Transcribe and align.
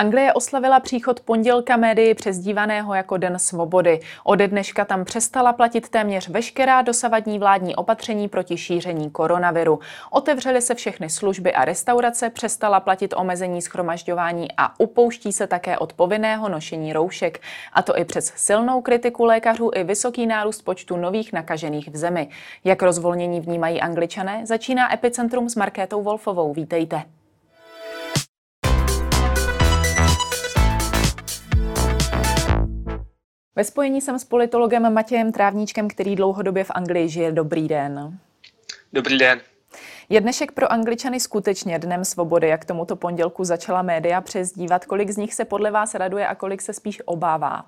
Anglie 0.00 0.32
oslavila 0.32 0.80
příchod 0.80 1.20
pondělka 1.20 1.76
médii 1.76 2.14
přezdívaného 2.14 2.94
jako 2.94 3.16
Den 3.16 3.38
svobody. 3.38 4.00
Ode 4.24 4.48
dneška 4.48 4.84
tam 4.84 5.04
přestala 5.04 5.52
platit 5.52 5.88
téměř 5.88 6.28
veškerá 6.28 6.82
dosavadní 6.82 7.38
vládní 7.38 7.76
opatření 7.76 8.28
proti 8.28 8.56
šíření 8.56 9.10
koronaviru. 9.10 9.78
Otevřely 10.10 10.62
se 10.62 10.74
všechny 10.74 11.10
služby 11.10 11.52
a 11.52 11.64
restaurace, 11.64 12.30
přestala 12.30 12.80
platit 12.80 13.14
omezení 13.16 13.62
schromažďování 13.62 14.48
a 14.56 14.80
upouští 14.80 15.32
se 15.32 15.46
také 15.46 15.78
od 15.78 15.92
povinného 15.92 16.48
nošení 16.48 16.92
roušek. 16.92 17.40
A 17.72 17.82
to 17.82 17.98
i 17.98 18.04
přes 18.04 18.32
silnou 18.36 18.80
kritiku 18.80 19.24
lékařů 19.24 19.70
i 19.74 19.84
vysoký 19.84 20.26
nárůst 20.26 20.62
počtu 20.62 20.96
nových 20.96 21.32
nakažených 21.32 21.88
v 21.88 21.96
zemi. 21.96 22.28
Jak 22.64 22.82
rozvolnění 22.82 23.40
vnímají 23.40 23.80
angličané, 23.80 24.46
začíná 24.46 24.94
Epicentrum 24.94 25.48
s 25.48 25.56
Markétou 25.56 26.02
Wolfovou. 26.02 26.52
Vítejte. 26.52 27.19
Ve 33.56 33.64
spojení 33.64 34.00
jsem 34.00 34.18
s 34.18 34.24
politologem 34.24 34.92
Matějem 34.92 35.32
Trávníčkem, 35.32 35.88
který 35.88 36.16
dlouhodobě 36.16 36.64
v 36.64 36.70
Anglii 36.70 37.08
žije. 37.08 37.32
Dobrý 37.32 37.68
den. 37.68 38.18
Dobrý 38.92 39.18
den. 39.18 39.40
Je 40.08 40.20
dnešek 40.20 40.52
pro 40.52 40.72
Angličany 40.72 41.20
skutečně 41.20 41.78
dnem 41.78 42.04
svobody, 42.04 42.48
jak 42.48 42.64
tomuto 42.64 42.96
pondělku 42.96 43.44
začala 43.44 43.82
média 43.82 44.20
přezdívat. 44.20 44.84
Kolik 44.84 45.10
z 45.10 45.16
nich 45.16 45.34
se 45.34 45.44
podle 45.44 45.70
vás 45.70 45.94
raduje 45.94 46.26
a 46.26 46.34
kolik 46.34 46.62
se 46.62 46.72
spíš 46.72 47.02
obává? 47.04 47.66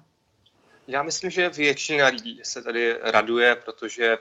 Já 0.88 1.02
myslím, 1.02 1.30
že 1.30 1.48
většina 1.48 2.06
lidí 2.06 2.40
se 2.42 2.62
tady 2.62 2.96
raduje, 3.02 3.56
protože 3.56 4.18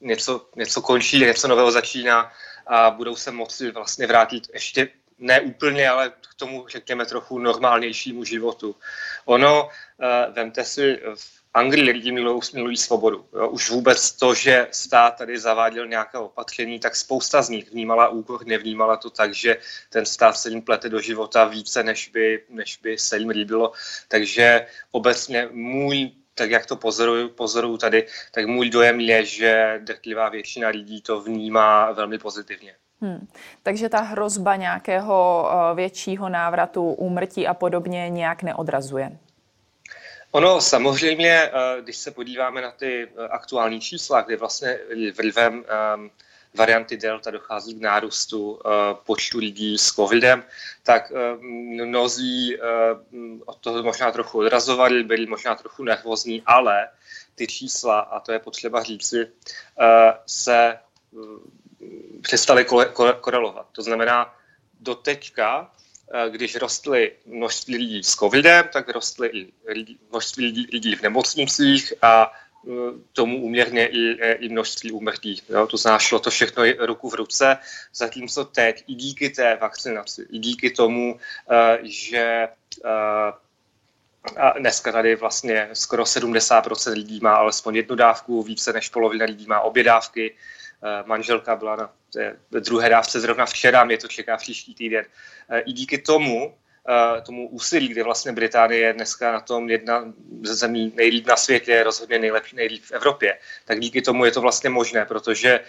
něco, 0.00 0.46
něco 0.56 0.82
končí, 0.82 1.20
něco 1.20 1.48
nového 1.48 1.70
začíná 1.70 2.32
a 2.66 2.90
budou 2.90 3.16
se 3.16 3.30
moci 3.30 3.70
vlastně 3.70 4.06
vrátit 4.06 4.48
ještě 4.54 4.88
ne 5.22 5.40
úplně, 5.40 5.88
ale 5.88 6.10
k 6.10 6.34
tomu, 6.34 6.68
řekněme, 6.68 7.06
trochu 7.06 7.38
normálnějšímu 7.38 8.24
životu. 8.24 8.76
Ono, 9.24 9.64
uh, 9.64 10.34
vemte 10.34 10.64
si, 10.64 11.00
v 11.14 11.42
Anglii 11.54 11.90
lidi 11.90 12.12
milují, 12.12 12.40
milují 12.54 12.76
svobodu. 12.76 13.28
Jo? 13.32 13.48
Už 13.48 13.70
vůbec 13.70 14.12
to, 14.12 14.34
že 14.34 14.68
stát 14.70 15.16
tady 15.16 15.38
zaváděl 15.38 15.86
nějaké 15.86 16.18
opatření, 16.18 16.80
tak 16.80 16.96
spousta 16.96 17.42
z 17.42 17.48
nich 17.48 17.70
vnímala 17.70 18.08
úkor, 18.08 18.46
nevnímala 18.46 18.96
to 18.96 19.10
tak, 19.10 19.34
že 19.34 19.56
ten 19.90 20.06
stát 20.06 20.36
se 20.36 20.48
jim 20.48 20.62
plete 20.62 20.88
do 20.88 21.00
života 21.00 21.44
více, 21.44 21.82
než 21.82 22.08
by, 22.08 22.44
než 22.48 22.76
by 22.76 22.98
se 22.98 23.18
jim 23.18 23.28
líbilo. 23.28 23.72
Takže 24.08 24.66
obecně 24.90 25.48
můj 25.52 26.12
tak 26.34 26.50
jak 26.50 26.66
to 26.66 26.76
pozoruju, 26.76 27.28
pozoruju 27.28 27.76
tady, 27.78 28.06
tak 28.30 28.46
můj 28.46 28.70
dojem 28.70 29.00
je, 29.00 29.24
že 29.24 29.80
drtivá 29.84 30.28
většina 30.28 30.68
lidí 30.68 31.02
to 31.02 31.20
vnímá 31.20 31.92
velmi 31.92 32.18
pozitivně. 32.18 32.76
Hmm. 33.02 33.28
Takže 33.62 33.88
ta 33.88 34.00
hrozba 34.00 34.56
nějakého 34.56 35.48
uh, 35.70 35.76
většího 35.76 36.28
návratu 36.28 36.92
úmrtí 36.92 37.46
a 37.46 37.54
podobně 37.54 38.10
nějak 38.10 38.42
neodrazuje? 38.42 39.18
Ono 40.30 40.60
samozřejmě, 40.60 41.30
eh, 41.30 41.50
když 41.82 41.96
se 41.96 42.10
podíváme 42.10 42.62
na 42.62 42.70
ty 42.70 43.08
eh, 43.08 43.28
aktuální 43.28 43.80
čísla, 43.80 44.22
kde 44.22 44.36
vlastně 44.36 44.78
vlivem 45.16 45.54
um, 45.54 46.10
varianty 46.54 46.96
Delta 46.96 47.30
dochází 47.30 47.74
k 47.74 47.80
nárůstu 47.80 48.58
počtu 49.06 49.38
lidí 49.38 49.78
s 49.78 49.86
covidem, 49.86 50.44
tak 50.82 51.10
uh, 51.10 51.42
mnozí 51.86 52.58
od 53.46 53.56
toho 53.56 53.82
možná 53.82 54.12
trochu 54.12 54.38
odrazovali, 54.38 55.04
byli 55.04 55.26
možná 55.26 55.54
trochu 55.54 55.84
nervózní, 55.84 56.42
ale 56.46 56.88
ty 57.34 57.46
čísla, 57.46 58.00
a 58.00 58.20
to 58.20 58.32
je 58.32 58.38
potřeba 58.38 58.82
říci, 58.82 59.26
uh, 62.22 62.26
se 62.26 62.32
přestali 62.36 62.66
korelovat. 63.20 63.66
To 63.72 63.82
znamená, 63.82 64.34
do 64.80 64.94
teďka, 64.94 65.70
eh, 66.14 66.30
když 66.30 66.56
rostly 66.56 67.12
množství 67.26 67.76
lidí 67.76 68.02
s 68.02 68.14
covidem, 68.14 68.64
tak 68.72 68.88
rostly 68.88 69.28
i 69.28 69.52
množství 70.10 70.44
lidí, 70.44 70.66
lidí 70.72 70.94
v 70.94 71.02
nemocnicích 71.02 71.92
a 72.02 72.32
eh, 72.32 72.70
tomu 73.12 73.42
uměrně 73.42 73.86
i, 73.86 74.18
eh, 74.20 74.32
i 74.32 74.48
množství 74.48 74.92
úmrtí. 74.92 75.42
Jo? 75.48 75.66
To 75.66 75.76
znamená, 75.76 75.98
šlo 75.98 76.18
to 76.18 76.30
všechno 76.30 76.62
ruku 76.78 77.10
v 77.10 77.14
ruce, 77.14 77.58
zatímco 77.94 78.44
teď 78.44 78.84
i 78.86 78.94
díky 78.94 79.30
té 79.30 79.56
vakcinaci, 79.56 80.26
i 80.30 80.38
díky 80.38 80.70
tomu, 80.70 81.18
že 81.82 82.48
a 84.36 84.58
dneska 84.58 84.92
tady 84.92 85.16
vlastně 85.16 85.68
skoro 85.72 86.04
70% 86.04 86.92
lidí 86.92 87.20
má 87.22 87.34
alespoň 87.34 87.76
jednu 87.76 87.96
dávku, 87.96 88.42
více 88.42 88.72
než 88.72 88.88
polovina 88.88 89.26
lidí 89.26 89.46
má 89.46 89.60
obě 89.60 89.84
dávky, 89.84 90.34
manželka 91.06 91.56
byla 91.56 91.76
na 91.76 91.92
té 92.12 92.36
druhé 92.60 92.88
dávce 92.88 93.20
zrovna 93.20 93.46
včera, 93.46 93.84
mě 93.84 93.98
to 93.98 94.08
čeká 94.08 94.36
příští 94.36 94.74
týden. 94.74 95.04
Eh, 95.50 95.60
I 95.60 95.72
díky 95.72 95.98
tomu, 95.98 96.54
eh, 96.54 96.58
tomu 97.26 97.48
úsilí, 97.48 97.88
kdy 97.88 98.02
vlastně 98.02 98.32
Británie 98.32 98.80
je 98.80 98.92
dneska 98.92 99.32
na 99.32 99.40
tom 99.40 99.70
jedna 99.70 100.12
ze 100.42 100.54
zemí 100.54 100.92
nejlíp 100.96 101.26
na 101.26 101.36
světě, 101.36 101.82
rozhodně 101.82 102.18
nejlepší, 102.18 102.56
nejlíp 102.56 102.84
v 102.84 102.92
Evropě, 102.92 103.38
tak 103.64 103.80
díky 103.80 104.02
tomu 104.02 104.24
je 104.24 104.30
to 104.30 104.40
vlastně 104.40 104.70
možné, 104.70 105.04
protože 105.04 105.60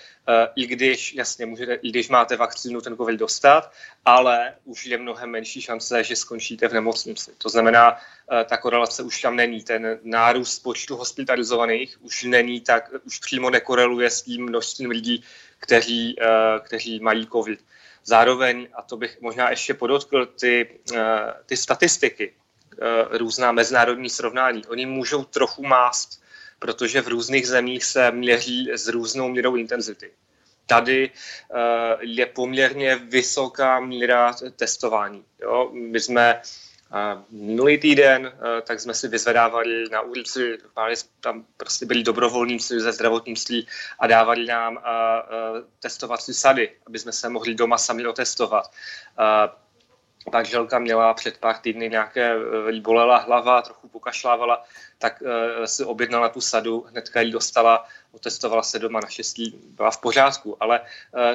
i 0.55 0.67
když, 0.67 1.13
jasně, 1.13 1.45
můžete, 1.45 1.73
i 1.73 1.89
když 1.89 2.09
máte 2.09 2.35
vakcínu 2.35 2.81
ten 2.81 2.97
COVID 2.97 3.19
dostat, 3.19 3.71
ale 4.05 4.55
už 4.63 4.85
je 4.85 4.97
mnohem 4.97 5.29
menší 5.29 5.61
šance, 5.61 6.03
že 6.03 6.15
skončíte 6.15 6.67
v 6.67 6.73
nemocnici. 6.73 7.31
To 7.37 7.49
znamená, 7.49 7.97
ta 8.45 8.57
korelace 8.57 9.03
už 9.03 9.21
tam 9.21 9.35
není. 9.35 9.63
Ten 9.63 9.99
nárůst 10.03 10.59
počtu 10.59 10.95
hospitalizovaných 10.95 11.97
už 12.01 12.23
není 12.23 12.61
tak, 12.61 12.91
už 13.05 13.19
přímo 13.19 13.49
nekoreluje 13.49 14.09
s 14.09 14.21
tím 14.21 14.45
množstvím 14.45 14.89
lidí, 14.89 15.23
kteří, 15.59 16.15
kteří 16.59 16.99
mají 16.99 17.27
COVID. 17.27 17.59
Zároveň, 18.05 18.67
a 18.73 18.81
to 18.81 18.97
bych 18.97 19.21
možná 19.21 19.49
ještě 19.49 19.73
podotkl, 19.73 20.25
ty, 20.25 20.79
ty 21.45 21.57
statistiky, 21.57 22.33
různá 23.09 23.51
mezinárodní 23.51 24.09
srovnání, 24.09 24.65
oni 24.65 24.85
můžou 24.85 25.23
trochu 25.23 25.63
mást, 25.63 26.23
protože 26.59 27.01
v 27.01 27.07
různých 27.07 27.47
zemích 27.47 27.83
se 27.83 28.11
měří 28.11 28.71
s 28.73 28.87
různou 28.87 29.29
měrou 29.29 29.55
intenzity. 29.55 30.11
Tady 30.65 31.11
je 31.99 32.25
poměrně 32.25 32.95
vysoká 32.95 33.79
míra 33.79 34.33
testování. 34.55 35.25
Jo? 35.41 35.69
My 35.73 35.99
jsme 35.99 36.41
minulý 37.29 37.77
týden 37.77 38.31
tak 38.63 38.79
jsme 38.79 38.93
si 38.93 39.07
vyzvedávali 39.07 39.89
na 39.91 40.01
ulici, 40.01 40.57
tam 41.19 41.45
prostě 41.57 41.85
byli 41.85 42.03
dobrovolníci 42.03 42.79
ze 42.79 42.91
zdravotnictví 42.91 43.67
a 43.99 44.07
dávali 44.07 44.45
nám 44.45 44.79
testovací 45.79 46.33
sady, 46.33 46.71
aby 46.87 46.99
jsme 46.99 47.11
se 47.11 47.29
mohli 47.29 47.55
doma 47.55 47.77
sami 47.77 48.07
otestovat. 48.07 48.71
Pak 50.31 50.45
želka 50.45 50.79
měla 50.79 51.13
před 51.13 51.37
pár 51.37 51.57
týdny 51.57 51.89
nějaké, 51.89 52.35
jí 52.69 52.81
bolela 52.81 53.17
hlava, 53.17 53.61
trochu 53.61 53.87
pokašlávala, 53.87 54.65
tak 54.97 55.21
uh, 55.21 55.65
si 55.65 55.83
objednala 55.83 56.29
tu 56.29 56.41
sadu, 56.41 56.85
hnedka 56.89 57.21
ji 57.21 57.31
dostala, 57.31 57.85
otestovala 58.11 58.63
se 58.63 58.79
doma, 58.79 58.99
naštěstí 58.99 59.59
byla 59.67 59.91
v 59.91 60.01
pořádku, 60.01 60.57
ale 60.59 60.79
uh, 60.79 60.85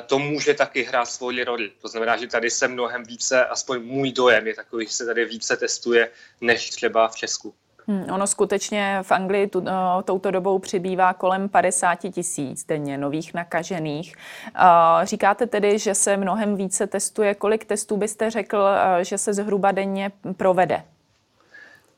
to 0.07 0.19
může 0.19 0.55
taky 0.55 0.83
hrát 0.83 1.05
svoji 1.05 1.45
roli. 1.45 1.73
To 1.81 1.89
znamená, 1.89 2.17
že 2.17 2.27
tady 2.27 2.51
se 2.51 2.69
mnohem 2.69 3.05
více, 3.05 3.47
aspoň 3.47 3.83
můj 3.83 4.13
dojem 4.13 4.47
je 4.47 4.55
takový, 4.55 4.87
že 4.87 4.93
se 4.93 5.07
tady 5.07 5.25
více 5.25 5.57
testuje, 5.57 6.11
než 6.41 6.71
třeba 6.71 7.09
v 7.09 7.17
Česku. 7.17 7.55
Hmm, 7.89 8.11
ono 8.11 8.27
skutečně 8.27 8.99
v 9.03 9.13
Anglii 9.13 9.47
tu, 9.47 9.61
uh, 9.61 9.67
touto 10.05 10.31
dobou 10.31 10.59
přibývá 10.59 11.15
kolem 11.15 11.49
50 11.49 11.95
tisíc 11.95 12.65
denně 12.65 12.99
nových 12.99 13.35
nakažených. 13.35 14.17
Uh, 14.55 15.05
říkáte 15.05 15.47
tedy, 15.47 15.79
že 15.79 15.95
se 15.95 16.17
mnohem 16.17 16.57
více 16.57 16.87
testuje. 16.87 17.35
Kolik 17.35 17.65
testů 17.65 17.97
byste 17.97 18.31
řekl, 18.31 18.57
uh, 18.57 19.03
že 19.03 19.19
se 19.19 19.35
zhruba 19.35 19.73
denně 19.73 20.13
provede? 20.37 20.85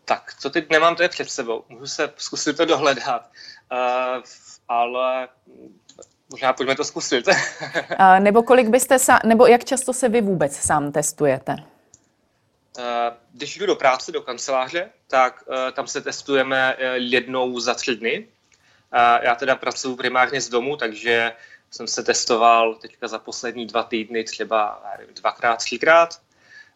Tak, 0.05 0.35
co 0.39 0.51
teď 0.51 0.71
nemám 0.71 0.97
to 0.97 1.03
je 1.03 1.09
před 1.09 1.31
sebou. 1.31 1.65
Můžu 1.69 1.87
se 1.87 2.13
zkusit 2.17 2.57
to 2.57 2.65
dohledat, 2.65 3.31
uh, 3.73 4.23
ale 4.69 5.29
možná 6.31 6.53
pojďme 6.53 6.77
to 6.77 6.85
zkusit. 6.85 7.29
nebo 8.19 8.43
kolik 8.43 8.69
byste 8.69 8.99
sa, 8.99 9.19
nebo 9.25 9.47
jak 9.47 9.65
často 9.65 9.93
se 9.93 10.09
vy 10.09 10.21
vůbec 10.21 10.57
sám 10.57 10.93
testujete? 10.93 11.57
Uh, 12.79 12.85
když 13.33 13.57
jdu 13.57 13.67
do 13.67 13.77
práce, 13.77 14.13
do 14.13 14.23
kanceláře, 14.23 14.91
tak 15.07 15.45
uh, 15.47 15.55
tam 15.73 15.87
se 15.87 16.01
testujeme 16.01 16.77
uh, 16.77 16.83
jednou 16.97 17.61
za 17.61 17.75
tři 17.75 17.97
dny. 17.97 18.29
Já 19.23 19.35
teda 19.35 19.57
pracuji 19.57 19.97
primárně 19.97 20.41
z 20.41 20.49
domu, 20.49 20.77
takže 20.77 21.33
jsem 21.71 21.87
se 21.87 22.03
testoval 22.03 22.75
teďka 22.75 23.09
za 23.09 23.19
poslední 23.19 23.67
dva 23.67 23.83
týdny 23.83 24.25
třeba 24.25 24.83
dvakrát, 25.15 25.57
třikrát. 25.57 26.21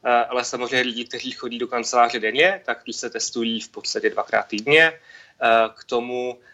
Eh, 0.06 0.24
ale 0.24 0.44
samozřejmě 0.44 0.80
lidi, 0.80 1.04
kteří 1.04 1.30
chodí 1.30 1.58
do 1.58 1.66
kanceláře 1.66 2.20
denně, 2.20 2.62
tak 2.64 2.84
ti 2.84 2.92
se 2.92 3.10
testují 3.10 3.60
v 3.60 3.68
podstatě 3.68 4.10
dvakrát 4.10 4.42
týdně. 4.42 4.92
Eh, 4.92 5.68
k 5.74 5.84
tomu 5.84 6.38
eh, 6.40 6.44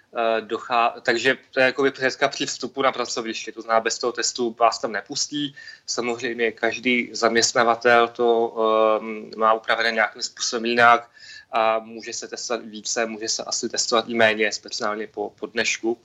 dochá... 0.41 0.95
takže 1.03 1.39
to 1.51 1.61
je 1.61 1.67
jako 1.67 1.83
hnedka 1.99 2.29
při 2.29 2.47
vstupu 2.47 2.83
na 2.83 2.93
pracoviště, 2.93 3.53
to 3.53 3.63
znamená, 3.63 3.81
bez 3.81 3.99
toho 3.99 4.13
testu 4.13 4.57
vás 4.59 4.79
tam 4.79 4.93
nepustí. 4.93 5.55
Samozřejmě 5.87 6.53
každý 6.53 7.11
zaměstnavatel 7.13 8.09
to 8.09 8.49
um, 8.49 9.31
má 9.37 9.53
upravené 9.53 9.91
nějakým 9.91 10.23
způsobem 10.23 10.65
jinak 10.65 11.11
a 11.53 11.79
může 11.79 12.13
se 12.13 12.29
testovat 12.29 12.65
více, 12.65 13.07
může 13.07 13.29
se 13.29 13.45
asi 13.45 13.69
testovat 13.69 14.09
i 14.09 14.15
méně, 14.15 14.53
speciálně 14.53 15.07
po, 15.07 15.31
po 15.31 15.47
dnešku. 15.47 15.99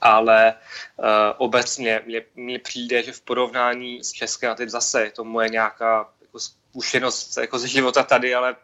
Ale 0.00 0.54
uh, 0.96 1.06
obecně 1.36 2.02
mně 2.34 2.58
přijde, 2.58 3.02
že 3.02 3.12
v 3.12 3.20
porovnání 3.20 4.04
s 4.04 4.12
Českem, 4.12 4.50
a 4.50 4.54
teď 4.54 4.68
zase 4.68 5.04
je 5.04 5.10
to 5.10 5.24
moje 5.24 5.48
nějaká 5.48 6.08
zkušenost 6.38 7.36
jako 7.36 7.58
ze 7.58 7.68
života 7.68 8.02
tady, 8.02 8.34
ale 8.34 8.56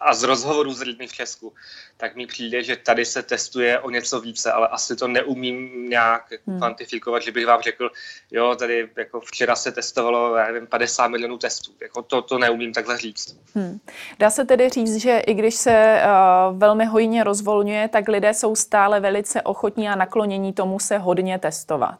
a 0.00 0.14
z 0.14 0.22
rozhovoru 0.22 0.72
s 0.72 0.80
lidmi 0.80 1.06
v 1.06 1.12
Česku, 1.12 1.54
tak 1.96 2.16
mi 2.16 2.26
přijde, 2.26 2.62
že 2.62 2.76
tady 2.76 3.04
se 3.04 3.22
testuje 3.22 3.80
o 3.80 3.90
něco 3.90 4.20
více, 4.20 4.52
ale 4.52 4.68
asi 4.68 4.96
to 4.96 5.08
neumím 5.08 5.88
nějak 5.90 6.32
hmm. 6.46 6.58
kvantifikovat, 6.58 7.22
že 7.22 7.32
bych 7.32 7.46
vám 7.46 7.62
řekl, 7.62 7.90
jo, 8.30 8.56
tady 8.58 8.90
jako 8.96 9.20
včera 9.20 9.56
se 9.56 9.72
testovalo, 9.72 10.36
já 10.36 10.46
nevím, 10.46 10.66
50 10.66 11.08
milionů 11.08 11.38
testů. 11.38 11.72
Jako 11.82 12.02
to, 12.02 12.22
to 12.22 12.38
neumím 12.38 12.72
takhle 12.72 12.98
říct. 12.98 13.36
Hmm. 13.54 13.80
Dá 14.18 14.30
se 14.30 14.44
tedy 14.44 14.68
říct, 14.68 14.96
že 14.96 15.18
i 15.18 15.34
když 15.34 15.54
se 15.54 16.02
uh, 16.02 16.58
velmi 16.58 16.84
hojně 16.84 17.24
rozvolňuje, 17.24 17.88
tak 17.88 18.08
lidé 18.08 18.34
jsou 18.34 18.56
stále 18.56 19.00
velice 19.00 19.42
ochotní 19.42 19.88
a 19.88 19.94
naklonění 19.94 20.52
tomu 20.52 20.80
se 20.80 20.98
hodně 20.98 21.38
testovat. 21.38 21.98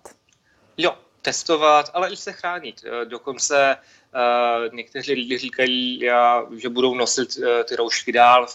Jo, 0.76 0.94
testovat, 1.22 1.90
ale 1.94 2.12
i 2.12 2.16
se 2.16 2.32
chránit. 2.32 2.84
Eh, 2.84 3.04
dokonce 3.04 3.76
někteří 4.72 5.12
lidi 5.12 5.38
říkají, 5.38 6.08
že 6.56 6.68
budou 6.68 6.94
nosit 6.94 7.36
uh, 7.36 7.44
ty 7.64 7.76
roušky 7.76 8.12
dál, 8.12 8.46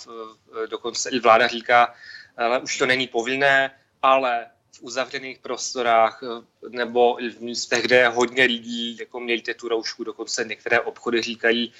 dokonce 0.69 1.09
i 1.09 1.19
vláda 1.19 1.47
říká, 1.47 1.93
ale 2.37 2.59
už 2.59 2.77
to 2.77 2.85
není 2.85 3.07
povinné, 3.07 3.71
ale 4.01 4.45
v 4.71 4.81
uzavřených 4.81 5.39
prostorách 5.39 6.23
nebo 6.69 7.17
v 7.37 7.41
místech, 7.41 7.81
kde 7.81 7.95
je 7.95 8.07
hodně 8.07 8.43
lidí, 8.43 8.97
jako 8.97 9.19
mějte 9.19 9.53
tu 9.53 9.67
roušku, 9.67 10.03
dokonce 10.03 10.43
některé 10.43 10.79
obchody 10.79 11.21
říkají, 11.21 11.73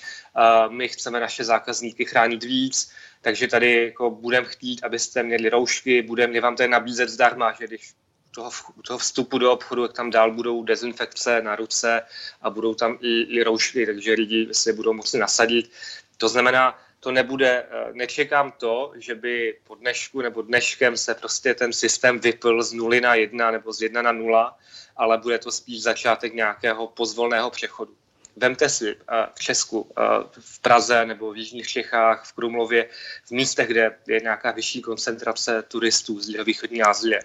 my 0.70 0.88
chceme 0.88 1.20
naše 1.20 1.44
zákazníky 1.44 2.06
chránit 2.06 2.44
víc, 2.44 2.92
takže 3.22 3.48
tady 3.48 3.86
jako 3.86 4.12
budeme 4.12 4.48
chtít, 4.48 4.84
abyste 4.84 5.24
měli 5.24 5.50
roušky, 5.50 6.02
budeme 6.02 6.42
vám 6.42 6.56
to 6.56 6.68
nabízet 6.68 7.10
zdarma, 7.10 7.52
že 7.60 7.68
když 7.68 7.94
toho, 8.32 8.50
toho 8.88 9.00
vstupu 9.00 9.38
do 9.38 9.52
obchodu, 9.52 9.84
jak 9.84 9.94
tam 9.94 10.10
dál 10.10 10.32
budou 10.32 10.64
dezinfekce 10.64 11.42
na 11.42 11.56
ruce 11.56 12.02
a 12.42 12.50
budou 12.50 12.74
tam 12.74 12.98
i, 13.02 13.22
i 13.22 13.44
roušky, 13.44 13.86
takže 13.86 14.14
lidi 14.14 14.48
si 14.52 14.74
budou 14.74 14.94
moci 14.94 15.18
nasadit. 15.18 15.72
To 16.18 16.30
znamená, 16.30 16.80
to 17.00 17.12
nebude, 17.12 17.66
eh, 17.70 17.90
nečekám 17.94 18.52
to, 18.52 18.94
že 18.96 19.16
by 19.16 19.58
po 19.64 19.76
dnešku 19.76 20.22
nebo 20.22 20.42
dneškem 20.42 20.98
se 20.98 21.16
prostě 21.16 21.54
ten 21.54 21.74
systém 21.74 22.20
vypl 22.20 22.64
z 22.64 22.74
nuly 22.74 23.02
na 23.02 23.16
jedna 23.16 23.52
nebo 23.52 23.74
z 23.74 23.82
jedna 23.82 24.02
na 24.02 24.12
nula, 24.12 24.58
ale 24.98 25.18
bude 25.18 25.40
to 25.40 25.52
spíš 25.52 25.82
začátek 25.82 26.34
nějakého 26.34 26.88
pozvolného 26.88 27.50
přechodu. 27.50 27.96
Vemte 28.36 28.70
si 28.70 28.90
eh, 28.90 29.28
v 29.36 29.40
Česku, 29.40 29.92
eh, 29.98 30.02
v 30.40 30.60
Praze 30.60 31.06
nebo 31.06 31.32
v 31.32 31.38
Jižních 31.38 31.68
Čechách, 31.68 32.26
v 32.26 32.34
Krumlově, 32.34 32.90
v 33.26 33.32
místech, 33.32 33.68
kde 33.68 33.98
je 34.08 34.20
nějaká 34.20 34.52
vyšší 34.52 34.82
koncentrace 34.82 35.64
turistů 35.68 36.20
z 36.22 36.44
východní 36.44 36.82
Asie, 36.82 37.20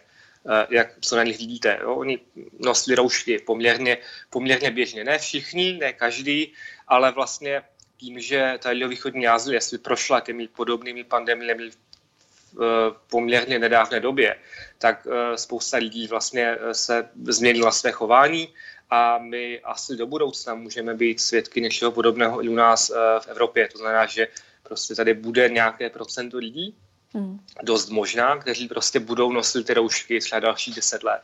jak 0.70 0.88
co 1.00 1.16
na 1.16 1.22
nich 1.22 1.38
vidíte. 1.38 1.78
Jo? 1.82 1.94
Oni 1.94 2.18
nosili 2.58 2.96
roušky 2.96 3.38
poměrně, 3.38 3.98
poměrně 4.30 4.70
běžně. 4.70 5.04
Ne 5.04 5.18
všichni, 5.18 5.78
ne 5.80 5.92
každý, 5.92 6.52
ale 6.88 7.12
vlastně 7.12 7.62
tím, 7.96 8.20
že 8.20 8.58
ta 8.62 8.70
východní 8.72 9.28
Asie 9.28 9.56
jestli 9.56 9.78
prošla 9.78 10.20
těmi 10.20 10.48
podobnými 10.48 11.04
pandemiemi 11.04 11.70
v 11.70 11.76
eh, 11.76 12.94
poměrně 13.10 13.58
nedávné 13.58 14.00
době, 14.00 14.36
tak 14.78 15.06
eh, 15.06 15.38
spousta 15.38 15.76
lidí 15.76 16.06
vlastně 16.06 16.56
se 16.72 17.08
změnila 17.28 17.72
své 17.72 17.92
chování 17.92 18.54
a 18.90 19.18
my 19.18 19.60
asi 19.60 19.96
do 19.96 20.06
budoucna 20.06 20.54
můžeme 20.54 20.94
být 20.94 21.20
svědky 21.20 21.60
něčeho 21.60 21.92
podobného 21.92 22.44
i 22.44 22.48
u 22.48 22.54
nás 22.54 22.90
v 23.20 23.26
Evropě. 23.28 23.68
To 23.68 23.78
znamená, 23.78 24.06
že 24.06 24.28
prostě 24.62 24.94
tady 24.94 25.14
bude 25.14 25.48
nějaké 25.48 25.90
procento 25.90 26.38
lidí, 26.38 26.76
Hmm. 27.14 27.40
Dost 27.62 27.90
možná, 27.90 28.36
kteří 28.36 28.68
prostě 28.68 29.00
budou 29.00 29.32
nosit 29.32 29.66
ty 29.66 29.74
roušky 29.74 30.20
třeba 30.20 30.40
další 30.40 30.72
deset 30.72 31.02
let. 31.02 31.22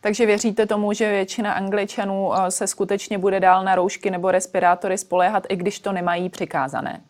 Takže 0.00 0.26
věříte 0.26 0.66
tomu, 0.66 0.92
že 0.92 1.10
většina 1.10 1.52
Angličanů 1.52 2.34
eh, 2.34 2.50
se 2.50 2.66
skutečně 2.66 3.18
bude 3.18 3.40
dál 3.40 3.64
na 3.64 3.74
roušky 3.74 4.10
nebo 4.10 4.30
respirátory 4.30 4.98
spoléhat, 4.98 5.46
i 5.48 5.56
když 5.56 5.78
to 5.78 5.92
nemají 5.92 6.28
přikázané? 6.28 7.02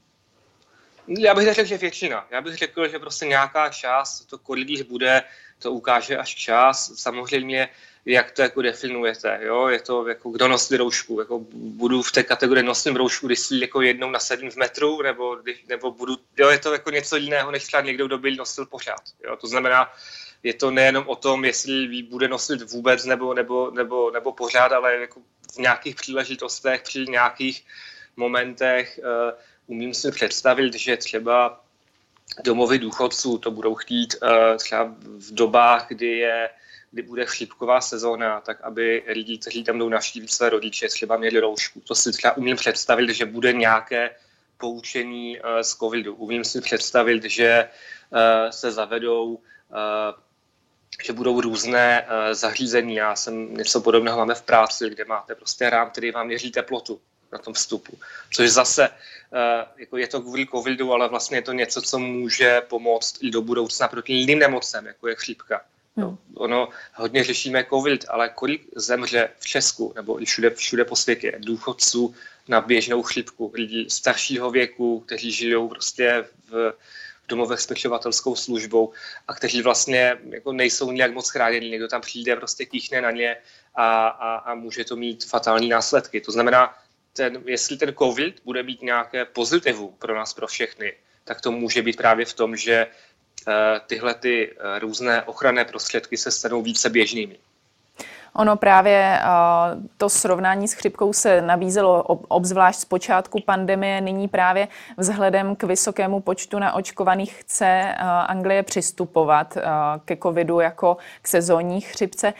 Já 1.19 1.35
bych 1.35 1.55
řekl, 1.55 1.65
že 1.65 1.79
většina. 1.79 2.27
Já 2.31 2.41
bych 2.41 2.57
řekl, 2.57 2.89
že 2.89 2.99
prostě 2.99 3.27
nějaká 3.27 3.69
část, 3.69 4.21
to 4.21 4.39
kolik 4.39 4.89
bude, 4.89 5.23
to 5.63 5.73
ukáže 5.73 6.17
až 6.17 6.35
čas. 6.35 6.93
Samozřejmě 6.95 7.69
jak 8.05 8.31
to 8.31 8.43
jako 8.43 8.63
definujete, 8.63 9.39
jo, 9.43 9.69
je 9.69 9.81
to 9.81 10.09
jako 10.09 10.31
kdo 10.31 10.49
nosí 10.49 10.77
roušku, 10.77 11.21
jako 11.21 11.41
budu 11.53 12.03
v 12.03 12.13
té 12.13 12.23
kategorii 12.23 12.65
nosím 12.65 12.97
roušku, 12.97 13.27
když 13.27 13.39
si 13.39 13.61
jako 13.61 13.81
jednou 13.81 14.11
nasadím 14.11 14.51
v 14.51 14.57
metru, 14.57 15.03
nebo, 15.03 15.39
nebo 15.69 15.91
budu, 15.91 16.17
jo, 16.37 16.49
je 16.49 16.59
to 16.59 16.73
jako 16.73 16.91
něco 16.91 17.17
jiného, 17.17 17.51
než 17.51 17.65
třeba 17.65 17.83
někdo, 17.83 18.07
kdo 18.07 18.19
byl 18.19 18.35
nosil 18.35 18.67
pořád, 18.67 19.03
jo, 19.25 19.37
to 19.37 19.47
znamená, 19.47 19.93
je 20.43 20.55
to 20.55 20.71
nejenom 20.71 21.05
o 21.07 21.17
tom, 21.17 21.45
jestli 21.45 22.03
bude 22.03 22.29
nosit 22.29 22.63
vůbec 22.73 23.05
nebo, 23.05 23.35
nebo, 23.35 23.71
nebo, 23.71 24.11
nebo 24.11 24.33
pořád, 24.33 24.73
ale 24.73 24.95
jako 24.95 25.21
v 25.55 25.59
nějakých 25.59 25.95
příležitostech, 25.95 26.83
při 26.83 27.05
nějakých 27.09 27.65
momentech 28.17 29.01
uh, 29.03 29.39
umím 29.67 29.95
si 29.95 30.11
představit, 30.11 30.75
že 30.75 30.97
třeba 30.97 31.61
domovy 32.45 32.79
důchodců 32.79 33.39
to 33.39 33.51
budou 33.51 33.75
chtít 33.75 34.15
uh, 34.23 34.29
třeba 34.57 34.85
v 35.01 35.35
dobách, 35.35 35.87
kdy 35.89 36.07
je 36.07 36.51
kdy 36.93 37.03
bude 37.03 37.27
chřipková 37.27 37.81
sezóna, 37.81 38.41
tak 38.41 38.61
aby 38.61 39.03
lidi, 39.07 39.39
kteří 39.39 39.65
tam 39.65 39.79
jdou 39.79 39.89
navštívit 39.89 40.31
své 40.31 40.51
rodiče, 40.51 40.89
třeba 40.89 41.17
měli 41.17 41.41
roušku. 41.41 41.81
To 41.81 41.95
si 41.95 42.13
třeba 42.13 42.37
umím 42.37 42.57
představit, 42.57 43.11
že 43.11 43.27
bude 43.27 43.53
nějaké 43.53 44.11
poučení 44.59 45.41
uh, 45.41 45.61
z 45.61 45.77
covidu. 45.77 46.15
Umím 46.15 46.45
si 46.45 46.61
představit, 46.61 47.25
že 47.25 47.69
uh, 48.11 48.51
se 48.51 48.73
zavedou 48.73 49.39
že 51.05 51.13
budou 51.13 51.41
různé 51.41 52.07
zařízení. 52.33 52.95
Já 52.95 53.17
jsem 53.17 53.55
něco 53.55 53.81
podobného 53.81 54.19
máme 54.19 54.35
v 54.35 54.43
práci, 54.43 54.91
kde 54.91 55.05
máte 55.05 55.35
prostě 55.35 55.71
rám, 55.71 55.91
který 55.91 56.11
vám 56.11 56.27
měří 56.27 56.51
teplotu 56.51 57.01
na 57.33 57.39
tom 57.39 57.55
vstupu. 57.55 57.99
Což 58.33 58.51
zase 58.51 58.89
uh, 58.89 59.39
jako 59.77 59.97
je 59.97 60.07
to 60.07 60.21
kvůli 60.21 60.47
covidu, 60.47 60.93
ale 60.93 61.09
vlastně 61.09 61.39
je 61.39 61.43
to 61.43 61.53
něco, 61.53 61.83
co 61.83 61.99
může 61.99 62.61
pomoct 62.61 63.19
i 63.21 63.31
do 63.31 63.43
budoucna 63.43 63.89
proti 63.89 64.13
jiným 64.13 64.39
nemocem, 64.39 64.87
jako 64.87 65.09
je 65.09 65.15
chřipka. 65.15 65.61
No, 65.97 66.19
ono 66.35 66.69
hodně 66.95 67.25
řešíme 67.25 67.65
covid, 67.65 68.05
ale 68.09 68.29
kolik 68.29 68.69
zemře 68.77 69.31
v 69.39 69.47
Česku 69.47 69.93
nebo 69.97 70.23
i 70.23 70.25
všude, 70.25 70.51
všude 70.51 70.85
po 70.85 70.97
světě 70.97 71.39
důchodců 71.39 72.15
na 72.49 72.61
běžnou 72.61 73.03
chřipku, 73.03 73.53
lidí 73.55 73.91
staršího 73.91 74.51
věku, 74.51 75.01
kteří 75.01 75.33
žijou 75.33 75.69
prostě 75.69 76.25
v, 76.49 76.73
v 77.23 77.27
domovech 77.29 77.61
s 77.61 77.67
pečovatelskou 77.67 78.37
službou 78.37 78.93
a 79.29 79.35
kteří 79.35 79.63
vlastně 79.63 80.17
jako 80.31 80.53
nejsou 80.53 80.93
nějak 80.93 81.13
moc 81.13 81.31
chráněni. 81.31 81.71
Někdo 81.71 81.89
tam 81.89 82.01
přijde, 82.01 82.37
prostě 82.37 82.67
kýchne 82.67 83.01
na 83.01 83.11
ně 83.11 83.37
a, 83.75 84.09
a, 84.09 84.35
a 84.35 84.55
může 84.55 84.85
to 84.85 84.97
mít 84.97 85.25
fatální 85.25 85.69
následky. 85.69 86.21
To 86.21 86.33
znamená, 86.33 86.75
ten, 87.13 87.43
jestli 87.47 87.77
ten 87.77 87.95
covid 87.95 88.41
bude 88.45 88.63
mít 88.63 88.83
nějaké 88.83 89.25
pozitivu 89.25 89.91
pro 89.99 90.15
nás, 90.15 90.35
pro 90.35 90.47
všechny, 90.47 90.93
tak 91.25 91.41
to 91.41 91.53
může 91.53 91.83
být 91.83 91.97
právě 91.97 92.27
v 92.27 92.35
tom, 92.35 92.57
že 92.57 92.87
Eh, 93.49 93.81
tyhle 93.87 94.15
ty 94.15 94.51
eh, 94.51 94.79
různé 94.79 95.23
ochranné 95.23 95.65
prostředky 95.65 96.17
se 96.17 96.31
stanou 96.31 96.63
více 96.63 96.91
běžnými. 96.91 97.39
Ono 98.35 98.57
právě 98.57 99.19
eh, 99.21 99.25
to 99.97 100.09
srovnání 100.09 100.69
s 100.69 100.73
chřipkou 100.73 101.13
se 101.13 101.43
nabízelo 101.43 102.03
obzvlášť 102.03 102.81
z 102.81 102.85
počátku 102.85 103.41
pandemie. 103.41 104.01
Nyní 104.01 104.29
právě 104.29 104.69
vzhledem 104.97 105.57
k 105.57 105.63
vysokému 105.63 106.21
počtu 106.21 106.59
naočkovaných 106.59 107.41
chce 107.41 107.95
Anglie 108.27 108.63
přistupovat 108.63 109.59
ke 110.05 110.17
covidu 110.17 110.61
jako 110.61 110.97
k 111.23 111.29
sezónní 111.29 111.81
chřipce. 111.81 112.35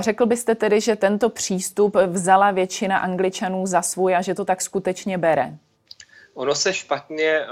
Řekl 0.00 0.26
byste 0.26 0.54
tedy, 0.54 0.80
že 0.80 0.96
tento 0.96 1.28
přístup 1.28 1.96
vzala 2.06 2.50
většina 2.50 2.98
Angličanů 2.98 3.66
za 3.66 3.82
svůj 3.82 4.16
a 4.16 4.22
že 4.22 4.34
to 4.34 4.44
tak 4.44 4.62
skutečně 4.62 5.18
bere? 5.18 5.52
Ono 6.34 6.54
se 6.54 6.74
špatně 6.74 7.46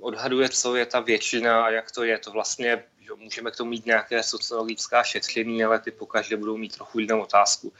odhaduje, 0.00 0.48
co 0.48 0.76
je 0.76 0.86
ta 0.86 1.00
většina 1.00 1.64
a 1.64 1.70
jak 1.70 1.90
to 1.90 2.04
je. 2.04 2.18
To 2.18 2.30
vlastně 2.30 2.82
že 3.10 3.22
můžeme 3.24 3.50
k 3.50 3.56
tomu 3.56 3.70
mít 3.70 3.86
nějaké 3.86 4.22
sociologická 4.22 5.02
šetření, 5.02 5.64
ale 5.64 5.78
ty 5.78 5.90
pokaždé 5.90 6.36
budou 6.36 6.56
mít 6.56 6.76
trochu 6.76 6.98
jinou 6.98 7.22
otázku. 7.22 7.72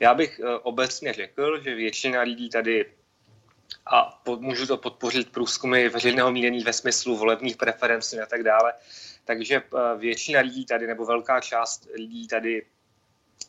Já 0.00 0.14
bych 0.14 0.40
eh, 0.40 0.58
obecně 0.62 1.12
řekl, 1.12 1.62
že 1.62 1.74
většina 1.74 2.20
lidí 2.20 2.48
tady 2.50 2.92
a 3.86 4.22
můžu 4.38 4.66
to 4.66 4.76
podpořit 4.76 5.32
průzkumy 5.32 5.88
veřejného 5.88 6.32
mínění 6.32 6.64
ve 6.64 6.72
smyslu 6.72 7.16
volebních 7.16 7.56
preferencí 7.56 8.20
a 8.20 8.26
tak 8.26 8.42
dále. 8.42 8.72
Takže 9.24 9.56
eh, 9.56 9.96
většina 9.98 10.40
lidí 10.40 10.66
tady, 10.66 10.86
nebo 10.86 11.04
velká 11.04 11.40
část 11.40 11.88
lidí 11.94 12.28
tady, 12.28 12.66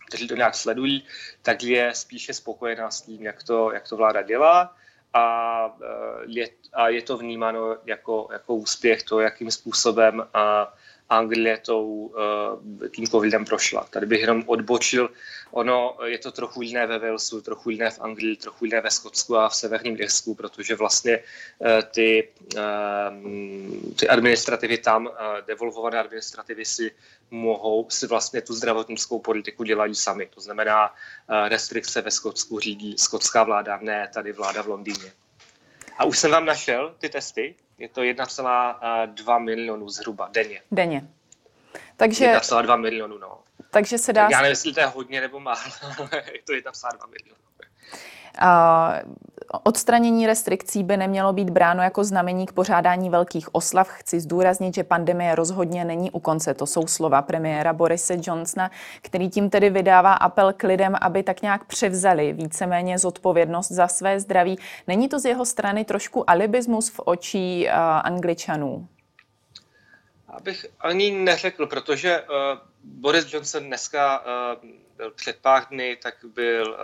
kteří 0.08 0.28
to 0.28 0.36
nějak 0.36 0.56
sledují, 0.56 1.04
tak 1.42 1.64
je 1.64 1.94
spíše 1.94 2.34
spokojená 2.34 2.92
s 2.92 3.02
tím, 3.02 3.24
jak 3.24 3.44
to, 3.44 3.72
jak 3.72 3.90
to 3.90 3.98
vláda 3.98 4.22
dělá 4.22 4.76
a 5.16 5.26
e, 5.66 5.88
je, 6.26 6.50
a 6.74 6.90
je 6.90 7.02
to 7.02 7.18
vnímáno 7.18 7.78
jako, 7.86 8.28
jako 8.32 8.56
úspěch 8.56 9.04
to, 9.04 9.20
jakým 9.20 9.52
způsobem 9.52 10.28
a 10.34 10.74
Anglie 11.10 11.58
tou, 11.58 11.86
uh, 11.86 12.88
tím 12.96 13.08
covidem 13.08 13.46
prošla. 13.46 13.88
Tady 13.90 14.06
bych 14.06 14.22
jenom 14.22 14.44
odbočil, 14.46 15.10
ono 15.52 15.98
je 16.06 16.18
to 16.18 16.32
trochu 16.32 16.62
jiné 16.62 16.88
ve 16.88 17.00
Walesu, 17.00 17.42
trochu 17.42 17.70
jiné 17.70 17.92
v 17.92 18.02
Anglii, 18.02 18.36
trochu 18.36 18.66
jiné 18.66 18.82
ve 18.82 18.92
Skotsku 18.92 19.38
a 19.38 19.50
v 19.50 19.56
severním 19.56 20.02
Irsku, 20.02 20.36
protože 20.36 20.76
vlastně 20.76 21.20
uh, 21.20 21.68
ty, 21.92 22.30
uh, 22.56 23.92
ty 23.96 24.08
administrativy 24.08 24.78
tam, 24.78 25.10
devolvované 25.48 26.00
administrativy 26.00 26.66
si 26.66 26.92
mohou, 27.32 27.90
si 27.90 28.08
vlastně 28.08 28.42
tu 28.42 28.54
zdravotnickou 28.54 29.20
politiku 29.20 29.64
dělají 29.64 29.96
sami. 29.96 30.30
To 30.36 30.42
znamená, 30.42 30.94
restrikce 31.48 32.02
ve 32.02 32.12
Skotsku 32.12 32.60
řídí 32.60 32.96
skotská 32.98 33.44
vláda, 33.44 33.80
ne 33.82 34.10
tady 34.14 34.32
vláda 34.32 34.62
v 34.62 34.68
Londýně. 34.68 35.14
A 35.98 36.06
už 36.06 36.20
jsem 36.20 36.32
vám 36.32 36.46
našel 36.46 36.96
ty 37.00 37.10
testy. 37.10 37.56
Je 37.78 37.90
to 37.90 38.02
1,2 38.02 39.40
milionu 39.40 39.90
zhruba 39.90 40.30
denně. 40.32 40.62
Denně. 40.72 41.08
Takže... 41.98 42.34
1,2 42.34 42.82
milionu, 42.82 43.18
no. 43.18 43.40
Takže 43.72 43.98
se 43.98 44.14
dá... 44.14 44.28
Já 44.32 44.38
nevím, 44.38 44.50
jestli 44.50 44.74
to 44.74 44.80
je 44.80 44.86
hodně 44.86 45.22
nebo 45.22 45.40
málo, 45.40 45.60
ale 45.98 46.24
je 46.34 46.42
to 46.46 46.54
1,2 46.54 47.10
milionu. 47.10 47.42
Odstranění 49.64 50.28
restrikcí 50.28 50.84
by 50.84 50.98
nemělo 50.98 51.34
být 51.34 51.50
bráno 51.50 51.84
jako 51.84 52.04
znamení 52.04 52.46
k 52.46 52.52
pořádání 52.52 53.10
velkých 53.10 53.56
oslav. 53.56 53.90
Chci 53.90 54.20
zdůraznit, 54.20 54.76
že 54.76 54.84
pandemie 54.84 55.36
rozhodně 55.36 55.86
není 55.86 56.12
u 56.12 56.20
konce. 56.20 56.54
To 56.54 56.66
jsou 56.66 56.88
slova 56.88 57.22
premiéra 57.22 57.74
Borise 57.74 58.18
Johnsona, 58.22 58.72
který 59.02 59.30
tím 59.30 59.50
tedy 59.50 59.70
vydává 59.70 60.14
apel 60.14 60.54
k 60.54 60.64
lidem, 60.64 60.96
aby 61.02 61.24
tak 61.24 61.42
nějak 61.42 61.66
převzali 61.66 62.34
víceméně 62.34 63.00
zodpovědnost 63.00 63.72
za 63.72 63.88
své 63.88 64.20
zdraví. 64.20 64.60
Není 64.88 65.10
to 65.10 65.20
z 65.20 65.26
jeho 65.26 65.46
strany 65.46 65.86
trošku 65.86 66.30
alibismus 66.30 66.90
v 66.90 67.00
očí 67.06 67.68
uh, 67.68 67.74
angličanů? 68.04 68.88
Abych 70.28 70.66
ani 70.80 71.12
neřekl, 71.12 71.68
protože 71.68 72.22
uh, 72.22 72.28
Boris 72.84 73.34
Johnson 73.34 73.64
dneska 73.64 74.20
uh, 74.20 74.26
byl 74.98 75.12
před 75.12 75.38
pár 75.42 75.66
dny, 75.70 75.98
tak 76.02 76.16
byl, 76.24 76.78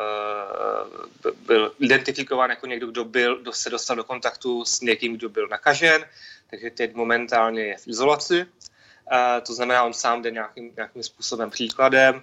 uh, 1.26 1.32
byl 1.46 1.76
identifikován 1.80 2.50
jako 2.50 2.66
někdo, 2.66 2.88
kdo, 2.88 3.06
byl, 3.06 3.42
kdo 3.42 3.54
se 3.54 3.70
dostal 3.70 3.96
do 3.96 4.04
kontaktu 4.04 4.66
s 4.66 4.82
někým, 4.82 5.18
kdo 5.18 5.30
byl 5.30 5.48
nakažen, 5.48 6.06
takže 6.50 6.70
teď 6.70 6.94
momentálně 6.94 7.62
je 7.64 7.78
v 7.78 7.88
izolaci. 7.88 8.46
Uh, 8.46 9.44
to 9.48 9.54
znamená, 9.54 9.84
on 9.84 9.94
sám 9.94 10.22
jde 10.22 10.32
nějakým, 10.32 10.74
nějakým 10.76 11.04
způsobem 11.04 11.50
příkladem. 11.50 12.16
Uh, 12.16 12.22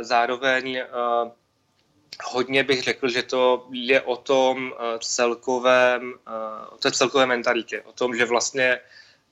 zároveň 0.00 0.82
hodně 2.24 2.64
bych 2.64 2.82
řekl, 2.82 3.08
že 3.08 3.22
to 3.22 3.68
je 3.70 4.00
o 4.00 4.16
tom 4.16 4.72
celkovém, 5.00 6.14
o 6.70 6.78
té 6.78 6.92
celkové 6.92 7.26
mentalitě, 7.26 7.82
o 7.82 7.92
tom, 7.92 8.16
že 8.16 8.24
vlastně 8.24 8.80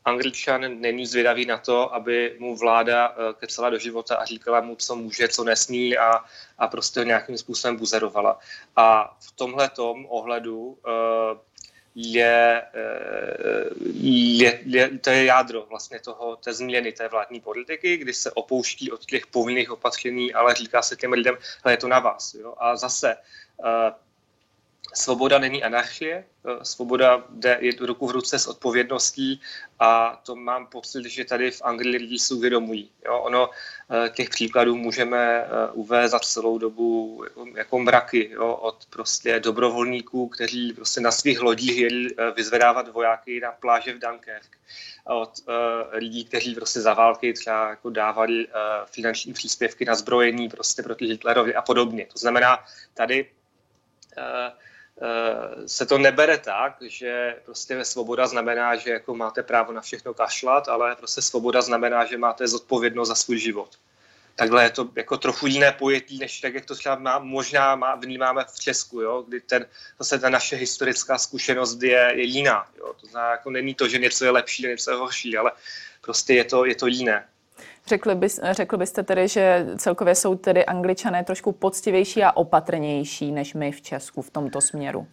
Angličan 0.05 0.81
není 0.81 1.07
zvědavý 1.07 1.47
na 1.47 1.59
to, 1.59 1.95
aby 1.95 2.37
mu 2.39 2.57
vláda 2.57 3.15
eh, 3.15 3.35
kecala 3.35 3.71
do 3.71 3.79
života 3.79 4.17
a 4.17 4.25
říkala 4.25 4.61
mu, 4.61 4.77
co 4.77 4.97
může, 4.97 5.29
co 5.29 5.45
nesmí 5.45 5.99
a, 5.99 6.25
a 6.59 6.69
prostě 6.69 7.01
ho 7.01 7.05
nějakým 7.05 7.39
způsobem 7.39 7.77
buzerovala. 7.77 8.39
A 8.77 9.17
v 9.21 9.33
tomhle 9.33 9.71
ohledu 10.09 10.79
eh, 10.87 11.39
je, 11.95 12.63
eh, 12.75 13.69
je, 13.93 14.61
je, 14.65 14.99
to 14.99 15.11
je 15.11 15.25
jádro 15.25 15.67
vlastně 15.67 16.01
toho, 16.01 16.37
té 16.37 16.53
změny 16.53 16.93
té 16.93 17.09
vládní 17.09 17.41
politiky, 17.41 17.97
kdy 17.97 18.15
se 18.15 18.31
opouští 18.31 18.93
od 18.93 19.05
těch 19.05 19.27
povinných 19.27 19.71
opatření, 19.71 20.35
ale 20.35 20.55
říká 20.55 20.83
se 20.83 20.97
těm 20.97 21.13
lidem, 21.13 21.37
je 21.71 21.77
to 21.77 21.89
na 21.89 21.99
vás. 21.99 22.35
Jo? 22.35 22.55
A 22.59 22.77
zase 22.77 23.17
Svoboda 24.95 25.39
není 25.39 25.63
anarchie, 25.63 26.25
eh, 26.47 26.65
svoboda 26.65 27.25
jde 27.31 27.61
ruku 27.81 28.07
v 28.07 28.11
ruce 28.11 28.39
s 28.39 28.47
odpovědností 28.47 29.41
a 29.79 30.21
to 30.27 30.37
mám 30.37 30.67
pocit, 30.67 31.05
že 31.05 31.25
tady 31.25 31.51
v 31.51 31.63
Anglii 31.63 31.97
lidi 31.97 32.19
si 32.19 32.35
uvědomují. 32.35 32.91
Jo, 33.05 33.19
ono 33.19 33.51
eh, 33.51 34.09
těch 34.09 34.31
příkladů 34.31 34.77
můžeme 34.77 35.19
eh, 35.19 35.49
uvést 35.73 36.11
za 36.11 36.19
celou 36.19 36.59
dobu 36.59 37.25
jako, 37.57 37.79
mraky, 37.79 38.31
jo, 38.33 38.55
od 38.55 38.87
prostě 38.91 39.41
dobrovolníků, 39.41 40.29
kteří 40.29 40.73
prostě 40.73 41.01
na 41.01 41.11
svých 41.11 41.41
lodích 41.41 41.79
jeli 41.79 42.09
vyzvedávat 42.37 42.89
vojáky 42.89 43.41
na 43.41 43.53
pláže 43.53 43.95
v 43.95 43.99
Dunkerque, 43.99 44.59
od 45.07 45.33
lidí, 45.93 46.25
kteří 46.25 46.55
prostě 46.55 46.81
za 46.81 46.95
války 46.95 47.33
třeba 47.33 47.71
jako 47.71 47.91
dávali 47.91 48.47
finanční 48.87 49.33
příspěvky 49.33 49.85
na 49.85 49.95
zbrojení 49.95 50.49
prostě 50.49 50.83
proti 50.83 51.07
Hitlerovi 51.07 51.55
a 51.55 51.63
podobně. 51.63 52.07
To 52.13 52.19
znamená, 52.19 52.65
tady 52.95 53.31
uh, 54.19 54.53
se 55.67 55.87
to 55.87 55.99
nebere 55.99 56.39
tak, 56.39 56.77
že 56.81 57.37
prostě 57.45 57.85
svoboda 57.85 58.27
znamená, 58.27 58.77
že 58.77 58.91
jako 58.91 59.15
máte 59.15 59.43
právo 59.43 59.73
na 59.73 59.81
všechno 59.81 60.15
kašlat, 60.15 60.69
ale 60.69 60.97
prostě 60.97 61.23
svoboda 61.23 61.63
znamená, 61.63 62.05
že 62.05 62.19
máte 62.19 62.49
zodpovědnost 62.49 63.09
za 63.09 63.15
svůj 63.15 63.39
život. 63.39 63.79
Takhle 64.37 64.65
je 64.65 64.71
to 64.71 64.89
jako 64.97 65.17
trochu 65.17 65.47
jiné 65.47 65.73
pojetí, 65.73 66.19
než 66.19 66.41
tak, 66.41 66.55
jak 66.55 66.65
to 66.65 66.75
třeba 66.75 66.95
má, 66.95 67.19
možná 67.19 67.77
má, 67.77 67.95
vnímáme 67.95 68.45
v 68.45 68.61
Česku, 68.61 69.01
jo? 69.01 69.25
kdy 69.29 69.41
ten, 69.41 69.67
zase 69.99 70.19
ta 70.19 70.29
naše 70.29 70.57
historická 70.57 71.19
zkušenost 71.19 71.83
je, 71.83 72.13
je 72.17 72.23
jiná. 72.23 72.67
Jo? 72.79 72.95
To 73.01 73.07
znamená, 73.07 73.31
jako 73.31 73.51
není 73.51 73.75
to, 73.75 73.89
že 73.89 73.99
něco 73.99 74.25
je 74.25 74.31
lepší, 74.31 74.63
něco 74.67 74.91
je 74.91 74.97
horší, 74.97 75.37
ale 75.37 75.53
prostě 76.01 76.35
je 76.35 76.45
to, 76.45 76.65
je 76.65 76.75
to 76.75 76.87
jiné. 76.87 77.29
Řekli, 77.87 78.15
bys, 78.15 78.41
řekl 78.51 78.77
byste 78.77 79.03
tedy, 79.03 79.29
že 79.29 79.67
celkově 79.79 80.15
jsou 80.15 80.35
tedy 80.35 80.67
angličané 80.67 81.25
trošku 81.25 81.53
poctivější 81.53 82.23
a 82.23 82.37
opatrnější 82.37 83.33
než 83.33 83.55
my 83.55 83.73
v 83.73 83.83
Česku 83.83 84.23
v 84.23 84.31
tomto 84.31 84.61
směru? 84.61 85.07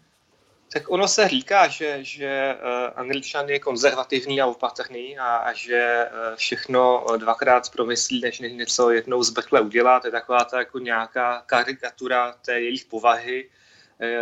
Tak 0.74 0.92
ono 0.92 1.08
se 1.08 1.28
říká, 1.28 1.68
že, 1.68 1.98
že 2.02 2.56
uh, 2.56 2.92
angličan 2.96 3.50
je 3.50 3.60
konzervativní 3.60 4.42
a 4.42 4.46
opatrný 4.46 5.18
a, 5.18 5.36
a 5.36 5.54
že 5.54 6.10
uh, 6.12 6.36
všechno 6.36 7.06
dvakrát 7.18 7.70
promyslí, 7.70 8.22
než 8.22 8.40
něco 8.40 8.92
jednou 8.92 9.24
zbrkle 9.24 9.62
udělá. 9.62 10.00
To 10.00 10.08
je 10.08 10.12
taková 10.12 10.44
ta 10.44 10.60
jako 10.60 10.80
nějaká 10.80 11.44
karikatura 11.46 12.36
té 12.46 12.60
jejich 12.62 12.86
povahy. 12.86 13.50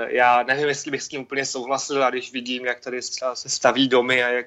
Já 0.08 0.44
nevím, 0.44 0.68
jestli 0.68 0.92
bych 0.92 1.02
s 1.02 1.08
tím 1.08 1.22
úplně 1.22 1.46
souhlasil, 1.46 2.04
a 2.04 2.10
když 2.10 2.32
vidím, 2.32 2.66
jak 2.66 2.80
tady 2.80 3.02
se 3.34 3.50
staví 3.50 3.88
domy 3.88 4.24
a 4.24 4.30
jak 4.30 4.46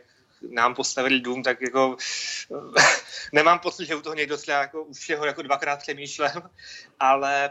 nám 0.51 0.75
postavili 0.75 1.21
dům, 1.21 1.43
tak 1.43 1.61
jako 1.61 1.97
nemám 3.33 3.59
pocit, 3.59 3.87
že 3.87 3.97
u 3.97 4.03
toho 4.03 4.15
někdo 4.15 4.37
třeba 4.37 4.59
jako 4.59 4.83
už 4.83 4.99
všeho 4.99 5.27
jako 5.27 5.43
dvakrát 5.43 5.77
přemýšlel, 5.77 6.43
ale 7.01 7.51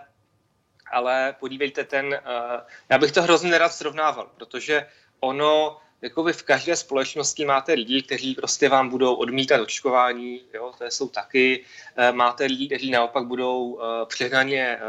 ale 0.92 1.36
podívejte 1.40 1.84
ten, 1.84 2.06
uh, 2.06 2.60
já 2.90 2.98
bych 2.98 3.12
to 3.12 3.22
hrozně 3.22 3.52
nerad 3.52 3.74
srovnával, 3.74 4.32
protože 4.38 4.86
ono, 5.20 5.78
jako 6.02 6.24
vy 6.24 6.34
v 6.34 6.44
každé 6.44 6.76
společnosti 6.76 7.46
máte 7.46 7.74
lidi, 7.74 8.02
kteří 8.02 8.36
prostě 8.36 8.70
vám 8.70 8.90
budou 8.90 9.16
odmítat 9.16 9.62
očkování, 9.62 10.42
jo, 10.54 10.72
to 10.78 10.86
jsou 10.86 11.10
taky, 11.10 11.66
uh, 11.98 12.16
máte 12.16 12.46
lidi, 12.46 12.68
kteří 12.68 12.92
naopak 12.92 13.26
budou 13.26 13.64
uh, 13.64 13.82
přehnaně 14.06 14.80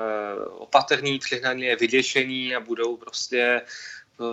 opatrní, 0.49 1.19
přehnaně 1.19 1.77
vyděšení 1.77 2.57
a 2.57 2.61
budou 2.61 2.97
prostě 2.97 3.63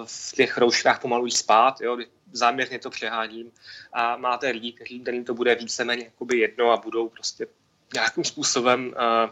v 0.05 0.35
těch 0.35 0.57
rouškách 0.57 1.01
pomalu 1.01 1.29
spát, 1.29 1.81
jo, 1.81 1.97
záměrně 2.35 2.79
to 2.79 2.89
přeháním. 2.89 3.51
A 3.93 4.17
máte 4.17 4.49
lidi, 4.49 4.71
kteří, 4.71 4.99
kterým 4.99 5.25
to 5.25 5.33
bude 5.33 5.55
víceméně 5.55 6.03
jakoby 6.03 6.37
jedno 6.37 6.71
a 6.71 6.77
budou 6.77 7.09
prostě 7.09 7.47
nějakým 7.93 8.23
způsobem 8.23 8.93
uh, 8.97 9.29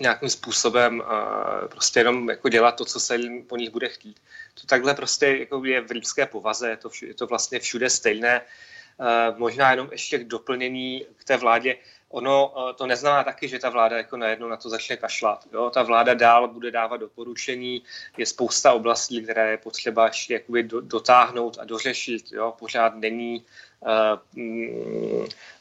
nějakým 0.00 0.28
způsobem 0.28 1.00
uh, 1.00 1.68
prostě 1.68 2.00
jenom 2.00 2.30
jako 2.30 2.48
dělat 2.48 2.72
to, 2.72 2.84
co 2.84 3.00
se 3.00 3.16
jim 3.16 3.44
po 3.46 3.56
nich 3.56 3.70
bude 3.70 3.88
chtít. 3.88 4.22
To 4.60 4.66
takhle 4.66 4.94
prostě 4.94 5.26
jako 5.26 5.64
je 5.64 5.80
v 5.80 5.90
lidské 5.90 6.26
povaze, 6.26 6.70
je 6.70 6.76
to, 6.76 6.88
vš- 6.88 7.06
je 7.06 7.14
to 7.14 7.26
vlastně 7.26 7.60
všude 7.60 7.90
stejné. 7.90 8.40
Uh, 8.40 9.38
možná 9.38 9.70
jenom 9.70 9.88
ještě 9.92 10.18
doplnění 10.18 11.06
k 11.16 11.24
té 11.24 11.36
vládě. 11.36 11.76
Ono 12.12 12.48
uh, 12.48 12.72
to 12.72 12.86
neznamená 12.86 13.24
taky, 13.24 13.48
že 13.48 13.58
ta 13.58 13.70
vláda 13.70 13.96
jako 13.96 14.16
najednou 14.16 14.48
na 14.48 14.56
to 14.56 14.68
začne 14.68 14.96
kašlat. 14.96 15.48
Jo? 15.52 15.70
Ta 15.70 15.82
vláda 15.82 16.14
dál 16.14 16.48
bude 16.48 16.70
dávat 16.70 16.96
doporučení, 16.96 17.82
je 18.16 18.26
spousta 18.26 18.72
oblastí, 18.72 19.22
které 19.22 19.50
je 19.50 19.56
potřeba 19.56 20.06
ještě 20.06 20.34
jakoby 20.34 20.62
do, 20.62 20.80
dotáhnout 20.80 21.58
a 21.60 21.64
dořešit. 21.64 22.32
Jo? 22.32 22.54
Pořád 22.58 22.94
není 22.94 23.44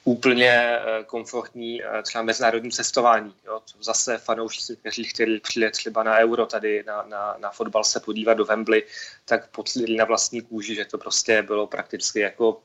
úplně 0.04 0.50
eh, 0.50 1.04
komfortní 1.06 1.84
uh, 1.84 2.02
třeba 2.02 2.24
mezinárodní 2.24 2.72
cestování. 2.72 3.36
Jo? 3.46 3.62
Zase 3.80 4.18
fanoušci, 4.18 4.76
kteří 4.76 5.04
chtěli 5.04 5.40
přijet 5.40 5.74
třeba 5.74 6.04
na 6.04 6.18
euro 6.18 6.46
tady 6.46 6.84
na, 6.88 7.06
na, 7.08 7.36
na 7.40 7.52
fotbal 7.52 7.84
se 7.84 8.00
podívat 8.00 8.34
do 8.34 8.46
Wembley, 8.46 8.84
tak 9.26 9.50
pocítili 9.50 9.98
na 9.98 10.06
vlastní 10.06 10.42
kůži, 10.42 10.76
že 10.76 10.86
to 10.86 10.98
prostě 10.98 11.42
bylo 11.42 11.68
prakticky 11.68 12.20
jako, 12.20 12.64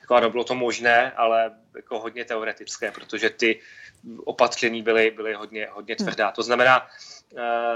jako 0.00 0.14
ano, 0.14 0.30
bylo 0.30 0.44
to 0.44 0.54
možné, 0.54 1.12
ale 1.12 1.50
jako 1.76 2.00
hodně 2.00 2.24
teoretické, 2.24 2.90
protože 2.90 3.30
ty 3.30 3.60
opatření 4.24 4.82
byly, 4.82 5.10
byly 5.10 5.34
hodně, 5.34 5.68
hodně 5.70 5.96
tvrdá. 5.96 6.30
To 6.30 6.42
znamená, 6.42 6.88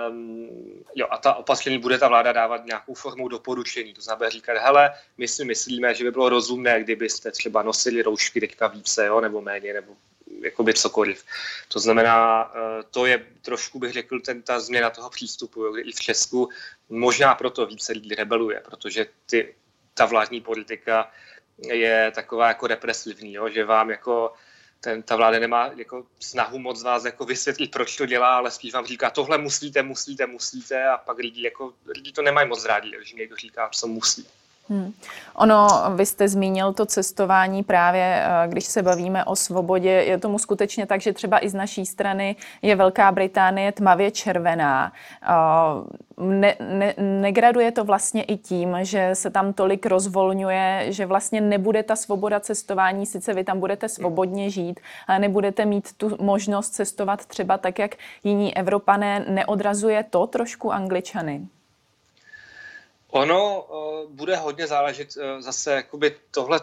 Um, 0.09 0.85
jo, 0.95 1.07
a 1.11 1.19
ta 1.19 1.35
opatření 1.35 1.79
bude 1.79 1.99
ta 1.99 2.09
vláda 2.09 2.33
dávat 2.33 2.65
nějakou 2.65 2.95
formou 2.95 3.29
doporučení. 3.29 3.95
To 3.95 4.01
znamená 4.01 4.31
říkat, 4.31 4.59
hele, 4.59 4.91
my 5.19 5.29
si 5.29 5.45
myslíme, 5.45 5.95
že 5.95 6.05
by 6.05 6.11
bylo 6.11 6.29
rozumné, 6.29 6.81
kdybyste 6.81 7.31
třeba 7.31 7.63
nosili 7.63 8.03
roušky 8.03 8.41
teďka 8.41 8.67
více, 8.67 9.07
jo, 9.07 9.21
nebo 9.21 9.41
méně, 9.41 9.73
nebo 9.73 9.97
jakoby 10.43 10.75
cokoliv. 10.75 11.25
To 11.69 11.79
znamená, 11.79 12.45
uh, 12.55 12.61
to 12.91 13.07
je 13.07 13.27
trošku, 13.43 13.79
bych 13.79 13.93
řekl, 13.93 14.21
ten, 14.21 14.43
ta 14.43 14.61
změna 14.61 14.91
toho 14.91 15.11
přístupu. 15.11 15.65
Jo, 15.65 15.77
I 15.77 15.93
v 15.93 16.01
Česku 16.01 16.49
možná 16.89 17.35
proto 17.35 17.67
více 17.67 17.93
lidí 17.93 18.15
rebeluje, 18.15 18.63
protože 18.65 19.07
ty, 19.27 19.55
ta 19.95 20.07
vládní 20.07 20.41
politika 20.41 21.11
je 21.59 22.13
taková 22.15 22.49
jako 22.49 22.67
represivní, 22.67 23.33
jo, 23.33 23.49
že 23.49 23.65
vám 23.65 23.91
jako 23.91 24.33
ten, 24.81 25.03
ta 25.03 25.17
vláda 25.17 25.39
nemá 25.39 25.71
jako 25.77 26.07
snahu 26.21 26.59
moc 26.59 26.83
vás 26.83 27.05
jako 27.05 27.25
vysvětlit, 27.25 27.71
proč 27.71 27.97
to 27.97 28.07
dělá, 28.07 28.37
ale 28.37 28.51
spíš 28.51 28.73
vám 28.73 28.87
říká, 28.87 29.11
tohle 29.11 29.39
musíte, 29.39 29.83
musíte, 29.83 30.27
musíte 30.27 30.89
a 30.89 30.99
pak 30.99 31.19
lidi, 31.19 31.43
jako, 31.43 31.75
lidi 31.87 32.13
to 32.13 32.23
nemají 32.23 32.49
moc 32.49 32.65
rádi, 32.65 32.91
když 32.97 33.13
někdo 33.13 33.37
říká, 33.37 33.69
co 33.69 33.87
musí. 33.87 34.27
Hmm. 34.71 34.93
Ono, 35.35 35.69
vy 35.97 36.07
jste 36.07 36.29
zmínil 36.29 36.73
to 36.73 36.87
cestování 36.87 37.63
právě, 37.63 38.25
eh, 38.25 38.49
když 38.49 38.65
se 38.65 38.83
bavíme 38.83 39.25
o 39.25 39.37
svobodě. 39.37 39.91
Je 39.91 40.19
tomu 40.19 40.39
skutečně 40.39 40.87
tak, 40.87 41.01
že 41.01 41.13
třeba 41.13 41.45
i 41.45 41.49
z 41.49 41.55
naší 41.55 41.87
strany 41.87 42.37
je 42.63 42.77
Velká 42.77 43.13
Británie 43.13 43.73
tmavě 43.73 44.11
červená. 44.11 44.93
Eh, 45.23 45.27
ne, 46.23 46.55
ne, 46.61 46.95
negraduje 46.99 47.73
to 47.73 47.85
vlastně 47.85 48.23
i 48.23 48.37
tím, 48.37 48.77
že 48.83 49.11
se 49.13 49.31
tam 49.31 49.53
tolik 49.53 49.87
rozvolňuje, 49.87 50.87
že 50.89 51.07
vlastně 51.07 51.41
nebude 51.41 51.83
ta 51.83 51.97
svoboda 51.97 52.41
cestování, 52.41 53.07
sice 53.07 53.35
vy 53.35 53.45
tam 53.45 53.61
budete 53.61 53.89
svobodně 53.89 54.51
žít, 54.51 54.81
ale 55.07 55.19
nebudete 55.19 55.65
mít 55.65 55.93
tu 55.97 56.17
možnost 56.21 56.71
cestovat 56.71 57.27
třeba 57.27 57.59
tak, 57.59 57.79
jak 57.79 57.95
jiní 58.25 58.57
Evropané. 58.57 59.25
Neodrazuje 59.29 60.05
to 60.11 60.27
trošku 60.27 60.73
Angličany? 60.73 61.41
Ono 63.11 63.63
uh, 63.63 64.11
bude 64.11 64.37
hodně 64.37 64.67
záležet 64.67 65.09
uh, 65.17 65.41
zase, 65.41 65.73
jakoby 65.73 66.17
tohle 66.31 66.61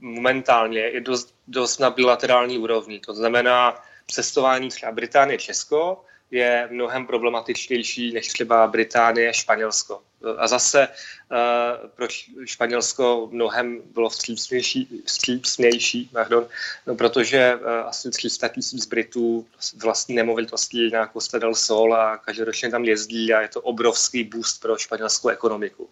momentálně 0.00 0.80
je 0.80 1.00
dost, 1.00 1.34
dost 1.48 1.78
na 1.78 1.90
bilaterální 1.90 2.58
úrovni. 2.58 3.00
To 3.00 3.14
znamená 3.14 3.82
cestování 4.06 4.68
třeba 4.68 4.92
Británie-Česko, 4.92 6.04
je 6.30 6.68
mnohem 6.70 7.06
problematičtější 7.06 8.12
než 8.12 8.28
třeba 8.28 8.66
Británie, 8.66 9.34
Španělsko. 9.34 10.02
A 10.38 10.48
zase 10.48 10.88
uh, 10.88 11.90
proč 11.96 12.30
Španělsko 12.44 13.28
mnohem 13.32 13.82
bylo 13.94 14.08
vstřícnější, 14.08 15.02
vstřícnější 15.04 16.10
pardon, 16.12 16.48
no, 16.86 16.94
protože 16.94 17.54
uh, 17.54 17.68
asi 17.68 18.10
300 18.10 18.48
tisíc 18.48 18.86
Britů 18.86 19.46
vlastní 19.82 20.14
nemovitosti 20.14 20.90
na 20.90 21.06
Costa 21.06 21.38
del 21.38 21.54
Sol 21.54 21.94
a 21.94 22.16
každoročně 22.16 22.70
tam 22.70 22.84
jezdí 22.84 23.34
a 23.34 23.40
je 23.40 23.48
to 23.48 23.60
obrovský 23.60 24.24
boost 24.24 24.60
pro 24.62 24.76
španělskou 24.78 25.28
ekonomiku. 25.28 25.90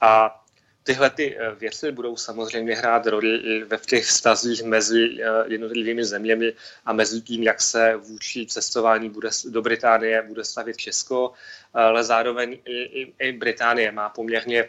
A 0.00 0.43
tyhle 0.84 1.10
ty 1.10 1.36
eh, 1.38 1.54
věci 1.54 1.92
budou 1.92 2.16
samozřejmě 2.16 2.74
hrát 2.74 3.06
roli 3.06 3.64
ve 3.64 3.78
těch 3.78 4.04
vztazích 4.04 4.62
mezi 4.62 5.22
eh, 5.22 5.26
jednotlivými 5.46 6.04
zeměmi 6.04 6.52
a 6.84 6.92
mezi 6.92 7.20
tím, 7.20 7.42
jak 7.42 7.60
se 7.60 7.96
vůči 7.96 8.46
cestování 8.46 9.10
bude, 9.10 9.28
do 9.48 9.62
Británie 9.62 10.22
bude 10.22 10.44
stavit 10.44 10.76
Česko, 10.76 11.32
ale 11.74 12.04
zároveň 12.04 12.58
i, 12.64 12.82
i, 12.82 13.12
i 13.18 13.32
Británie 13.32 13.92
má 13.92 14.08
poměrně 14.08 14.68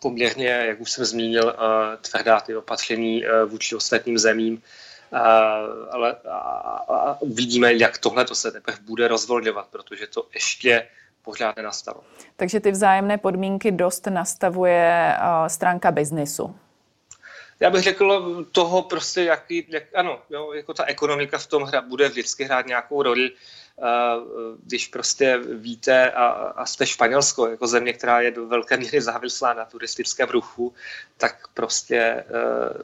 poměrně, 0.00 0.48
jak 0.48 0.80
už 0.80 0.90
jsem 0.90 1.04
zmínil, 1.04 1.48
eh, 1.50 1.96
tvrdá 1.96 2.40
ty 2.40 2.56
opatření 2.56 3.24
vůči 3.46 3.76
ostatním 3.76 4.18
zemím, 4.18 4.62
ale 5.90 6.16
uvidíme, 7.20 7.74
jak 7.74 7.98
tohle 7.98 8.24
to 8.24 8.34
se 8.34 8.52
teprve 8.52 8.78
bude 8.82 9.08
rozvolňovat, 9.08 9.68
protože 9.68 10.06
to 10.06 10.28
ještě 10.34 10.88
pořád 11.28 11.56
nenastalo. 11.56 12.00
Takže 12.36 12.60
ty 12.60 12.70
vzájemné 12.70 13.18
podmínky 13.18 13.72
dost 13.72 14.06
nastavuje 14.06 15.12
uh, 15.12 15.46
stránka 15.46 15.90
biznisu. 15.90 16.56
Já 17.60 17.70
bych 17.70 17.82
řekl 17.82 18.46
toho 18.52 18.82
prostě, 18.82 19.24
jaký, 19.24 19.66
jak, 19.68 19.82
ano, 19.94 20.20
jo, 20.30 20.52
jako 20.52 20.74
ta 20.74 20.84
ekonomika 20.84 21.38
v 21.38 21.46
tom 21.46 21.62
hra 21.62 21.80
bude 21.80 22.08
vždycky 22.08 22.44
hrát 22.44 22.66
nějakou 22.66 23.02
roli. 23.02 23.30
když 24.64 24.88
prostě 24.88 25.38
víte 25.38 26.10
a, 26.10 26.26
a 26.56 26.66
jste 26.66 26.86
Španělsko, 26.86 27.46
jako 27.46 27.66
země, 27.66 27.92
která 27.92 28.20
je 28.20 28.30
do 28.30 28.46
velké 28.46 28.76
míry 28.76 29.00
závislá 29.00 29.52
na 29.52 29.64
turistickém 29.64 30.28
ruchu, 30.28 30.74
tak 31.16 31.48
prostě 31.54 31.96
e, 31.96 32.24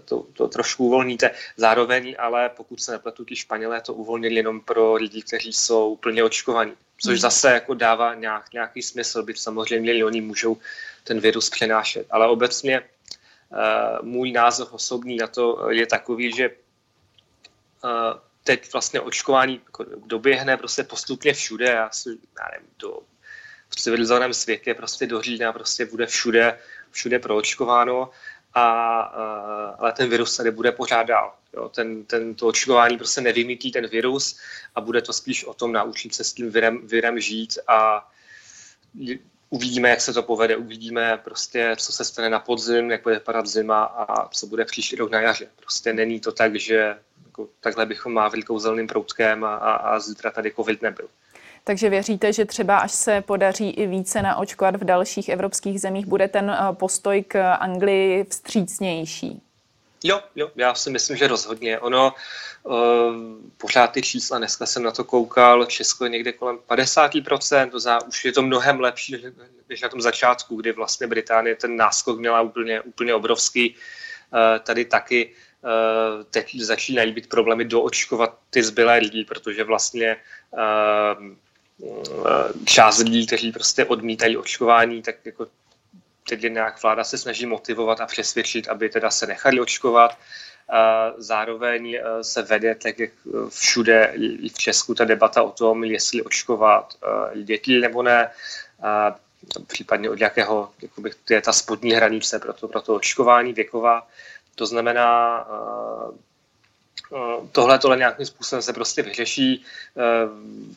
to, 0.05 0.27
to 0.33 0.49
trošku 0.49 0.87
uvolníte. 0.87 1.31
Zároveň 1.57 2.15
ale 2.19 2.49
pokud 2.49 2.81
se 2.81 2.93
nepletu, 2.93 3.25
ti 3.25 3.37
Španělé 3.37 3.81
to 3.81 3.95
uvolnili 3.95 4.35
jenom 4.35 4.61
pro 4.61 4.95
lidi, 4.95 5.23
kteří 5.23 5.53
jsou 5.53 5.97
plně 5.97 6.25
očkovaní 6.25 6.73
což 6.99 7.13
hmm. 7.13 7.21
zase 7.21 7.53
jako 7.53 7.75
dává 7.75 8.15
nějak, 8.15 8.53
nějaký 8.53 8.83
smysl, 8.83 9.23
byť 9.23 9.39
samozřejmě 9.39 10.05
oni 10.05 10.21
můžou 10.21 10.59
ten 11.05 11.21
virus 11.21 11.51
přenášet. 11.51 12.07
Ale 12.11 12.29
obecně 12.29 12.81
uh, 12.81 14.07
můj 14.07 14.33
názor 14.33 14.69
osobní 14.71 15.17
na 15.17 15.27
to 15.27 15.71
je 15.71 15.87
takový, 15.87 16.33
že 16.33 16.51
uh, 16.51 17.91
teď 18.45 18.73
vlastně 18.73 19.01
očkování 19.01 19.61
jako 19.65 19.85
doběhne 20.07 20.57
prostě 20.57 20.83
postupně 20.85 21.33
všude. 21.33 21.65
Já 21.65 21.91
si, 21.91 22.09
já 22.09 22.49
nevím, 22.53 22.69
do, 22.79 22.99
v 23.69 23.77
civilizovaném 23.77 24.35
světě 24.35 24.75
prostě 24.75 25.07
do 25.07 25.23
října 25.23 25.53
prostě 25.53 25.87
bude 25.87 26.07
všude, 26.07 26.59
všude 26.91 27.19
proočkováno, 27.19 28.11
a, 28.55 29.01
ale 29.79 29.93
ten 29.93 30.11
virus 30.11 30.37
tady 30.37 30.51
bude 30.51 30.73
pořád 30.73 31.03
dál. 31.03 31.35
Jo, 31.55 31.69
ten, 31.69 32.05
ten, 32.05 32.35
to 32.35 32.47
očkování 32.47 32.99
prostě 32.99 33.21
nevymítí 33.21 33.73
ten 33.73 33.87
virus 33.87 34.39
a 34.75 34.81
bude 34.81 35.03
to 35.03 35.13
spíš 35.13 35.45
o 35.45 35.55
tom 35.55 35.73
naučit 35.73 36.15
se 36.15 36.25
s 36.25 36.33
tím 36.33 36.51
virem, 36.51 36.87
virem 36.87 37.21
žít 37.21 37.59
a 37.69 38.11
uvidíme, 39.51 39.91
jak 39.91 40.01
se 40.01 40.13
to 40.13 40.23
povede, 40.23 40.57
uvidíme 40.57 41.21
prostě, 41.25 41.77
co 41.79 41.93
se 41.93 42.05
stane 42.05 42.31
na 42.31 42.41
podzim, 42.41 42.91
jak 42.91 43.03
bude 43.03 43.15
vypadat 43.15 43.47
zima 43.47 43.85
a 43.85 44.29
co 44.29 44.47
bude 44.47 44.65
příští 44.65 44.97
rok 44.97 45.11
na 45.11 45.21
jaře. 45.21 45.49
Prostě 45.57 45.93
není 45.93 46.21
to 46.21 46.33
tak, 46.33 46.57
že 46.57 46.99
jako, 47.27 47.49
takhle 47.61 47.87
bychom 47.87 48.13
mávili 48.13 48.43
kouzelným 48.43 48.87
proutkem 48.87 49.45
a, 49.45 49.55
a, 49.55 49.73
a 49.73 50.01
zítra 50.01 50.31
tady 50.31 50.53
covid 50.53 50.83
nebyl. 50.83 51.09
Takže 51.67 51.91
věříte, 51.91 52.33
že 52.33 52.45
třeba 52.45 52.79
až 52.79 52.93
se 52.93 53.21
podaří 53.21 53.71
i 53.71 53.87
více 53.87 54.23
naočkovat 54.23 54.77
v 54.77 54.85
dalších 54.85 55.29
evropských 55.29 55.81
zemích, 55.81 56.07
bude 56.07 56.29
ten 56.29 56.51
eh, 56.51 56.73
postoj 56.73 57.25
k 57.29 57.53
Anglii 57.53 58.25
vstřícnější? 58.31 59.43
Jo, 60.07 60.21
jo, 60.37 60.51
já 60.57 60.75
si 60.75 60.91
myslím, 60.91 61.17
že 61.17 61.29
rozhodně. 61.29 61.79
Ono, 61.79 62.15
uh, 62.63 62.75
pořád 63.57 63.87
ty 63.87 64.03
čísla, 64.03 64.39
dneska 64.39 64.67
jsem 64.67 64.83
na 64.83 64.91
to 64.91 65.05
koukal, 65.05 65.65
Česko 65.65 66.05
je 66.05 66.11
někde 66.11 66.33
kolem 66.33 66.59
50%, 66.69 67.71
to 67.71 67.81
za, 67.81 68.05
už 68.05 68.25
je 68.25 68.33
to 68.33 68.43
mnohem 68.43 68.81
lepší 68.81 69.17
než 69.69 69.81
na 69.81 69.89
tom 69.89 70.01
začátku, 70.01 70.57
kdy 70.57 70.73
vlastně 70.73 71.07
Británie 71.07 71.57
ten 71.57 71.77
náskok 71.77 72.19
měla 72.19 72.41
úplně, 72.41 72.81
úplně 72.81 73.15
obrovský. 73.15 73.71
Uh, 73.71 74.39
tady 74.65 74.85
taky 74.85 75.33
uh, 75.63 76.25
teď 76.31 76.61
začínají 76.61 77.13
být 77.13 77.29
problémy 77.29 77.65
doočkovat 77.65 78.39
ty 78.51 78.63
zbylé 78.63 78.99
lidi, 78.99 79.25
protože 79.25 79.65
vlastně 79.65 80.17
uh, 80.51 81.35
část 82.65 82.99
lidí, 82.99 83.27
kteří 83.27 83.53
prostě 83.53 83.85
odmítají 83.85 84.37
očkování, 84.37 85.03
tak 85.03 85.15
jako 85.25 85.47
teď 86.29 86.43
nějak 86.43 86.83
vláda 86.83 87.05
se 87.05 87.19
snaží 87.19 87.47
motivovat 87.47 88.01
a 88.01 88.07
přesvědčit, 88.07 88.69
aby 88.69 88.89
teda 88.89 89.11
se 89.11 89.27
nechali 89.27 89.61
očkovat. 89.61 90.19
Zároveň 91.17 91.95
e, 91.95 92.25
se 92.25 92.43
vede, 92.43 92.75
tak 92.75 92.99
jak 92.99 93.11
všude 93.49 94.13
i 94.17 94.49
v 94.49 94.59
Česku, 94.59 94.95
ta 94.95 95.05
debata 95.05 95.43
o 95.43 95.51
tom, 95.51 95.85
jestli 95.85 96.23
očkovat 96.23 96.95
e, 97.35 97.43
děti 97.43 97.81
nebo 97.81 98.03
ne, 98.03 98.31
případně 99.67 100.11
od 100.11 100.21
jakého 100.21 100.71
jakoby, 100.83 101.11
je 101.31 101.41
ta 101.41 101.53
spodní 101.53 101.93
hranice 101.93 102.39
pro 102.39 102.53
to, 102.53 102.69
pro 102.69 102.81
to 102.81 102.95
očkování 102.95 103.53
věková. 103.53 104.07
To 104.55 104.67
znamená, 104.67 105.39
e, 105.41 106.34
tohle 107.53 107.79
tohle 107.79 107.97
nějakým 107.97 108.27
způsobem 108.27 108.63
se 108.63 108.73
prostě 108.73 109.03
vyřeší 109.03 109.65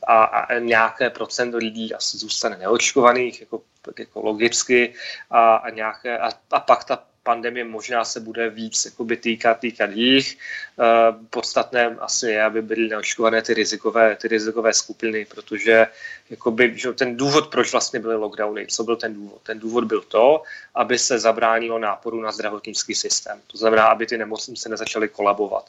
a, 0.07 0.23
a 0.23 0.59
nějaké 0.59 1.09
procento 1.09 1.57
lidí 1.57 1.93
asi 1.93 2.17
zůstane 2.17 2.57
neočkovaných, 2.57 3.39
jako 3.41 3.61
jako 3.99 4.21
logicky 4.21 4.93
a, 5.29 5.55
a, 5.55 5.69
nějaké, 5.69 6.17
a, 6.17 6.29
a 6.51 6.59
pak 6.59 6.83
ta 6.83 7.03
pandemie 7.23 7.65
možná 7.65 8.05
se 8.05 8.19
bude 8.19 8.49
víc 8.49 8.85
jakoby 8.85 9.17
týkat, 9.17 9.59
týkat 9.59 9.91
jich. 9.91 10.37
Uh, 10.79 11.25
podstatné 11.29 11.99
asi 11.99 12.31
je, 12.31 12.43
aby 12.43 12.61
byly 12.61 12.87
neočkované 12.87 13.41
ty 13.41 13.53
rizikové, 13.53 14.15
ty 14.15 14.27
rizikové 14.27 14.73
skupiny, 14.73 15.25
protože 15.25 15.87
jakoby, 16.29 16.71
že 16.75 16.93
ten 16.93 17.17
důvod, 17.17 17.51
proč 17.51 17.71
vlastně 17.71 17.99
byly 17.99 18.15
lockdowny, 18.15 18.67
co 18.67 18.83
byl 18.83 18.95
ten 18.95 19.13
důvod? 19.13 19.41
Ten 19.43 19.59
důvod 19.59 19.83
byl 19.83 20.01
to, 20.01 20.43
aby 20.75 20.99
se 20.99 21.19
zabránilo 21.19 21.79
náporu 21.79 22.21
na 22.21 22.31
zdravotnický 22.31 22.95
systém. 22.95 23.41
To 23.51 23.57
znamená, 23.57 23.91
aby 23.91 24.07
ty 24.07 24.17
nemocnice 24.17 24.69
nezačaly 24.69 25.09
kolabovat. 25.09 25.65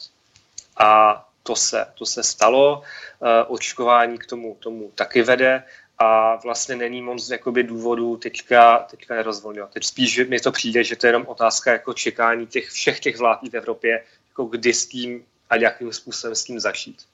A 0.79 1.25
to 1.43 1.55
se, 1.55 1.85
to 1.93 2.05
se 2.05 2.23
stalo, 2.23 2.79
uh, 2.79 3.27
očkování 3.47 4.17
k 4.17 4.25
tomu, 4.25 4.57
tomu 4.59 4.91
taky 4.95 5.21
vede 5.21 5.63
a 5.97 6.35
vlastně 6.35 6.75
není 6.75 7.01
moc 7.01 7.29
jakoby, 7.29 7.63
důvodů 7.63 8.17
teďka, 8.17 8.77
teďka 8.77 9.15
nerozvolňovat. 9.15 9.73
Teď 9.73 9.83
spíš 9.83 10.27
mi 10.27 10.39
to 10.39 10.51
přijde, 10.51 10.83
že 10.83 10.95
to 10.95 11.07
je 11.07 11.09
jenom 11.09 11.27
otázka 11.27 11.71
jako 11.71 11.93
čekání 11.93 12.47
těch 12.47 12.69
všech 12.69 12.99
těch 12.99 13.17
vlád 13.17 13.39
v 13.51 13.55
Evropě, 13.55 14.03
jako 14.29 14.43
kdy 14.45 14.73
s 14.73 14.87
tím 14.87 15.25
a 15.49 15.55
jakým 15.55 15.93
způsobem 15.93 16.35
s 16.35 16.43
tím 16.43 16.59
začít. 16.59 17.05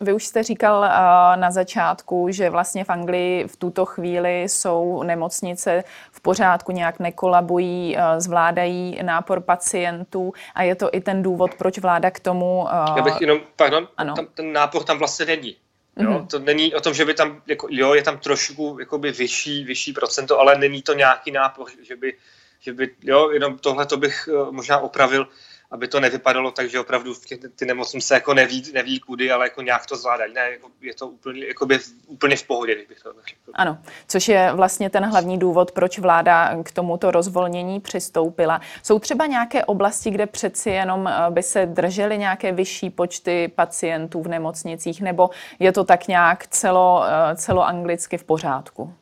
Vy 0.00 0.12
už 0.12 0.26
jste 0.26 0.42
říkal 0.42 0.78
uh, 0.78 1.40
na 1.40 1.50
začátku, 1.50 2.26
že 2.30 2.50
vlastně 2.50 2.84
v 2.84 2.90
Anglii 2.90 3.48
v 3.48 3.56
tuto 3.56 3.84
chvíli 3.84 4.42
jsou 4.42 5.02
nemocnice 5.02 5.84
v 6.12 6.20
pořádku, 6.20 6.72
nějak 6.72 6.98
nekolabují, 6.98 7.96
uh, 7.96 8.02
zvládají 8.18 8.98
nápor 9.02 9.40
pacientů 9.40 10.32
a 10.54 10.62
je 10.62 10.74
to 10.74 10.88
i 10.92 11.00
ten 11.00 11.22
důvod, 11.22 11.54
proč 11.58 11.78
vláda 11.78 12.10
k 12.10 12.20
tomu... 12.20 12.60
Uh, 12.62 12.96
Já 12.96 13.02
bych 13.02 13.20
jenom, 13.20 13.38
pardon, 13.56 13.88
ano. 13.96 14.14
Tam, 14.14 14.26
ten 14.34 14.52
nápor 14.52 14.84
tam 14.84 14.98
vlastně 14.98 15.26
není. 15.26 15.56
Jo? 15.96 16.10
Mm-hmm. 16.10 16.26
To 16.26 16.38
není 16.38 16.74
o 16.74 16.80
tom, 16.80 16.94
že 16.94 17.04
by 17.04 17.14
tam, 17.14 17.42
jako, 17.46 17.68
jo, 17.70 17.94
je 17.94 18.02
tam 18.02 18.18
trošku 18.18 18.76
jakoby 18.80 19.12
vyšší, 19.12 19.64
vyšší 19.64 19.92
procento, 19.92 20.40
ale 20.40 20.58
není 20.58 20.82
to 20.82 20.94
nějaký 20.94 21.30
nápor, 21.30 21.66
že 21.82 21.96
by, 21.96 22.14
že 22.60 22.72
by 22.72 22.90
jo, 23.02 23.30
jenom 23.30 23.58
tohle 23.58 23.86
to 23.86 23.96
bych 23.96 24.28
uh, 24.32 24.52
možná 24.52 24.78
opravil. 24.78 25.28
Aby 25.74 25.88
to 25.88 26.00
nevypadalo 26.00 26.50
tak, 26.50 26.70
že 26.70 26.80
opravdu 26.80 27.14
ty, 27.56 27.66
nemocnice 27.66 28.14
jako 28.14 28.34
neví, 28.34 28.64
neví 28.74 29.00
kudy, 29.00 29.30
ale 29.30 29.46
jako 29.46 29.62
nějak 29.62 29.86
to 29.86 29.96
zvládají. 29.96 30.34
Ne, 30.34 30.50
jako 30.50 30.70
je 30.80 30.94
to 30.94 31.06
úplně, 31.08 31.46
jako 31.46 31.66
by 31.66 31.78
úplně 32.06 32.36
v 32.36 32.42
pohodě, 32.42 32.76
bych 32.88 33.00
to 33.00 33.12
řekl. 33.12 33.40
Ano, 33.54 33.78
což 34.08 34.28
je 34.28 34.52
vlastně 34.52 34.90
ten 34.90 35.04
hlavní 35.04 35.38
důvod, 35.38 35.72
proč 35.72 35.98
vláda 35.98 36.62
k 36.62 36.72
tomuto 36.72 37.10
rozvolnění 37.10 37.80
přistoupila. 37.80 38.60
Jsou 38.82 38.98
třeba 38.98 39.26
nějaké 39.26 39.64
oblasti, 39.64 40.10
kde 40.10 40.26
přeci 40.26 40.70
jenom 40.70 41.08
eh, 41.08 41.30
by 41.30 41.42
se 41.42 41.66
držely 41.66 42.18
nějaké 42.18 42.52
vyšší 42.52 42.90
počty 42.90 43.48
pacientů 43.48 44.22
v 44.22 44.28
nemocnicích, 44.28 45.00
nebo 45.00 45.30
je 45.58 45.72
to 45.72 45.84
tak 45.84 46.08
nějak 46.08 46.46
celo, 46.46 47.04
eh, 47.04 47.36
celoanglicky 47.36 48.18
v 48.18 48.24
pořádku? 48.24 48.94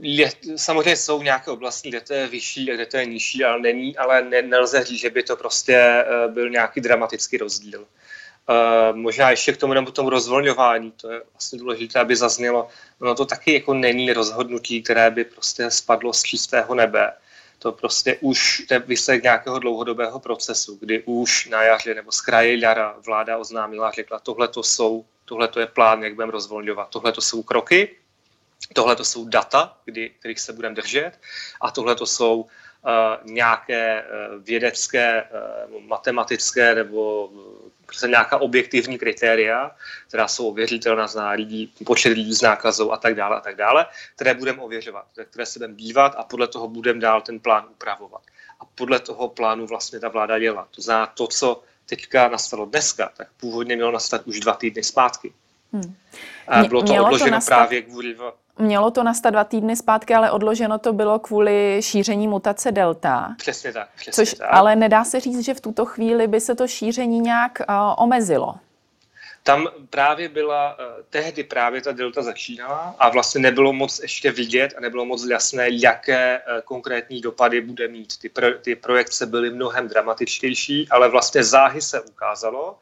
Je, 0.00 0.30
samozřejmě 0.56 0.96
jsou 0.96 1.22
nějaké 1.22 1.50
oblasti, 1.50 1.88
kde 1.88 2.00
to 2.00 2.14
je 2.14 2.26
vyšší 2.26 2.70
a 2.70 2.74
kde 2.74 2.86
to 2.86 2.96
je 2.96 3.06
nižší, 3.06 3.44
ale 3.44 3.60
není, 3.60 3.96
ale 3.96 4.22
ne, 4.22 4.42
nelze 4.42 4.84
říct, 4.84 5.00
že 5.00 5.10
by 5.10 5.22
to 5.22 5.36
prostě 5.36 6.04
uh, 6.26 6.34
byl 6.34 6.50
nějaký 6.50 6.80
dramatický 6.80 7.36
rozdíl. 7.36 7.80
Uh, 7.80 8.96
možná 8.96 9.30
ještě 9.30 9.52
k 9.52 9.56
tomu 9.56 9.74
nebo 9.74 9.90
tomu 9.90 10.10
rozvolňování, 10.10 10.90
to 10.90 11.12
je 11.12 11.22
vlastně 11.32 11.58
důležité, 11.58 11.98
aby 11.98 12.16
zaznělo, 12.16 12.68
no 13.00 13.14
to 13.14 13.24
taky 13.24 13.54
jako 13.54 13.74
není 13.74 14.12
rozhodnutí, 14.12 14.82
které 14.82 15.10
by 15.10 15.24
prostě 15.24 15.70
spadlo 15.70 16.12
z 16.12 16.22
čistého 16.22 16.74
nebe. 16.74 17.12
To 17.58 17.72
prostě 17.72 18.18
už 18.20 18.62
je 18.70 18.78
výsledek 18.78 19.22
nějakého 19.22 19.58
dlouhodobého 19.58 20.20
procesu, 20.20 20.78
kdy 20.80 21.02
už 21.06 21.46
na 21.46 21.62
jaře 21.62 21.94
nebo 21.94 22.12
z 22.12 22.20
kraje 22.20 22.58
jara 22.58 22.96
vláda 23.06 23.38
oznámila, 23.38 23.90
řekla, 23.90 24.18
tohle 24.18 24.48
to 24.48 24.62
jsou, 24.62 25.04
tohle 25.24 25.48
to 25.48 25.60
je 25.60 25.66
plán, 25.66 26.02
jak 26.02 26.14
budeme 26.14 26.32
rozvolňovat, 26.32 26.88
tohle 26.88 27.12
to 27.12 27.20
jsou 27.20 27.42
kroky, 27.42 27.96
Tohle 28.72 28.96
to 28.96 29.04
jsou 29.04 29.24
data, 29.24 29.76
kdy, 29.84 30.10
kterých 30.10 30.40
se 30.40 30.52
budeme 30.52 30.74
držet 30.74 31.12
a 31.60 31.70
tohle 31.70 31.94
to 31.94 32.06
jsou 32.06 32.40
uh, 32.40 32.48
nějaké 33.24 34.02
uh, 34.02 34.44
vědecké, 34.44 35.22
uh, 35.22 35.82
matematické 35.82 36.74
nebo 36.74 37.30
prostě 37.86 38.06
nějaká 38.06 38.38
objektivní 38.38 38.98
kritéria, 38.98 39.70
která 40.08 40.28
jsou 40.28 40.48
ověřitelná 40.48 41.06
z 41.06 41.30
lidí, 41.34 41.72
počet 41.86 42.08
lidí 42.08 42.34
s 42.34 42.42
nákazou 42.42 42.92
a 42.92 42.96
tak 42.96 43.14
dále 43.14 43.36
a 43.36 43.40
tak 43.40 43.56
dále, 43.56 43.86
které 44.16 44.34
budeme 44.34 44.62
ověřovat, 44.62 45.04
které 45.30 45.46
se 45.46 45.58
budeme 45.58 45.74
dívat 45.74 46.14
a 46.16 46.24
podle 46.24 46.48
toho 46.48 46.68
budeme 46.68 47.00
dál 47.00 47.20
ten 47.20 47.40
plán 47.40 47.66
upravovat. 47.70 48.22
A 48.60 48.64
podle 48.74 49.00
toho 49.00 49.28
plánu 49.28 49.66
vlastně 49.66 50.00
ta 50.00 50.08
vláda 50.08 50.38
dělá. 50.38 50.68
To 50.70 50.82
znamená 50.82 51.06
to, 51.06 51.26
co 51.26 51.62
teďka 51.86 52.28
nastalo 52.28 52.66
dneska, 52.66 53.12
tak 53.16 53.28
původně 53.36 53.76
mělo 53.76 53.92
nastat 53.92 54.26
už 54.26 54.40
dva 54.40 54.54
týdny 54.54 54.82
zpátky. 54.82 55.32
Hmm. 55.72 55.96
Bylo 56.68 56.82
to 56.82 56.92
Mělo 56.92 57.06
odloženo 57.06 57.30
to 57.30 57.34
nastat... 57.34 57.56
právě 57.56 57.82
kvůli 57.82 58.16
Mělo 58.58 58.90
to 58.90 59.02
nastat 59.02 59.30
dva 59.30 59.44
týdny 59.44 59.76
zpátky, 59.76 60.14
ale 60.14 60.30
odloženo 60.30 60.78
to 60.78 60.92
bylo 60.92 61.18
kvůli 61.18 61.78
šíření 61.80 62.28
mutace 62.28 62.72
delta. 62.72 63.34
Přesně 63.38 63.72
tak. 63.72 63.88
Přesně 63.96 64.12
což, 64.12 64.34
tak. 64.34 64.48
Ale 64.50 64.76
nedá 64.76 65.04
se 65.04 65.20
říct, 65.20 65.44
že 65.44 65.54
v 65.54 65.60
tuto 65.60 65.84
chvíli 65.84 66.26
by 66.26 66.40
se 66.40 66.54
to 66.54 66.68
šíření 66.68 67.20
nějak 67.20 67.52
uh, 67.68 67.74
omezilo. 67.98 68.54
Tam 69.42 69.68
právě 69.90 70.28
byla, 70.28 70.78
uh, 70.78 70.84
tehdy 71.10 71.44
právě 71.44 71.82
ta 71.82 71.92
delta 71.92 72.22
začínala 72.22 72.94
a 72.98 73.08
vlastně 73.08 73.40
nebylo 73.40 73.72
moc 73.72 73.98
ještě 73.98 74.32
vidět 74.32 74.74
a 74.76 74.80
nebylo 74.80 75.04
moc 75.04 75.24
jasné, 75.24 75.66
jaké 75.70 76.38
uh, 76.38 76.60
konkrétní 76.64 77.20
dopady 77.20 77.60
bude 77.60 77.88
mít. 77.88 78.18
Ty, 78.18 78.28
pro, 78.28 78.58
ty 78.58 78.76
projekce 78.76 79.26
byly 79.26 79.50
mnohem 79.50 79.88
dramatičtější, 79.88 80.88
ale 80.90 81.08
vlastně 81.08 81.44
záhy 81.44 81.82
se 81.82 82.00
ukázalo, 82.00 82.78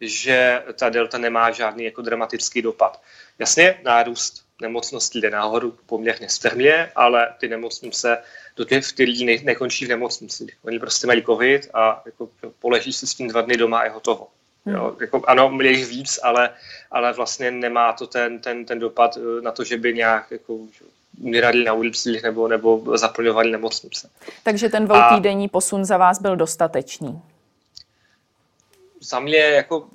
že 0.00 0.62
ta 0.74 0.88
delta 0.88 1.18
nemá 1.18 1.50
žádný 1.50 1.84
jako 1.84 2.02
dramatický 2.02 2.62
dopad. 2.62 3.02
Jasně, 3.38 3.80
nárůst 3.84 4.45
nemocnosti 4.62 5.20
jde 5.20 5.30
nahoru 5.30 5.74
poměrně 5.86 6.28
strmě, 6.28 6.90
ale 6.96 7.34
ty 7.40 7.48
nemocnice 7.48 8.18
do 8.56 8.64
těch, 8.64 8.92
který 8.92 9.24
ne, 9.24 9.36
nekončí 9.42 9.86
v 9.86 9.88
nemocnici. 9.88 10.46
Oni 10.62 10.78
prostě 10.78 11.06
mají 11.06 11.22
covid 11.22 11.70
a 11.74 12.02
jako 12.06 12.28
poleží 12.58 12.92
si 12.92 13.06
s 13.06 13.14
tím 13.14 13.28
dva 13.28 13.40
dny 13.40 13.56
doma 13.56 13.78
a 13.78 13.84
je 13.84 13.90
hotovo. 13.90 14.28
Hmm. 14.66 14.74
Jo, 14.74 14.96
jako, 15.00 15.22
ano, 15.26 15.58
je 15.62 15.70
jich 15.70 15.86
víc, 15.86 16.18
ale, 16.22 16.50
ale 16.90 17.12
vlastně 17.12 17.50
nemá 17.50 17.92
to 17.92 18.06
ten, 18.06 18.38
ten, 18.38 18.64
ten 18.64 18.78
dopad 18.78 19.16
eh, 19.16 19.42
na 19.42 19.52
to, 19.52 19.64
že 19.64 19.76
by 19.76 19.94
nějak 19.94 20.30
jako, 20.30 20.58
umírali 21.20 21.64
na 21.64 21.72
ulicích 21.72 22.22
nebo, 22.22 22.48
nebo 22.48 22.98
zaplňovali 22.98 23.50
nemocnice. 23.50 24.10
Takže 24.42 24.68
ten 24.68 24.84
dvoutýdenní 24.84 25.48
posun 25.48 25.84
za 25.84 25.96
vás 25.96 26.20
byl 26.20 26.36
dostatečný? 26.36 27.22
Za 29.00 29.20
mě 29.20 29.38
jako 29.38 29.88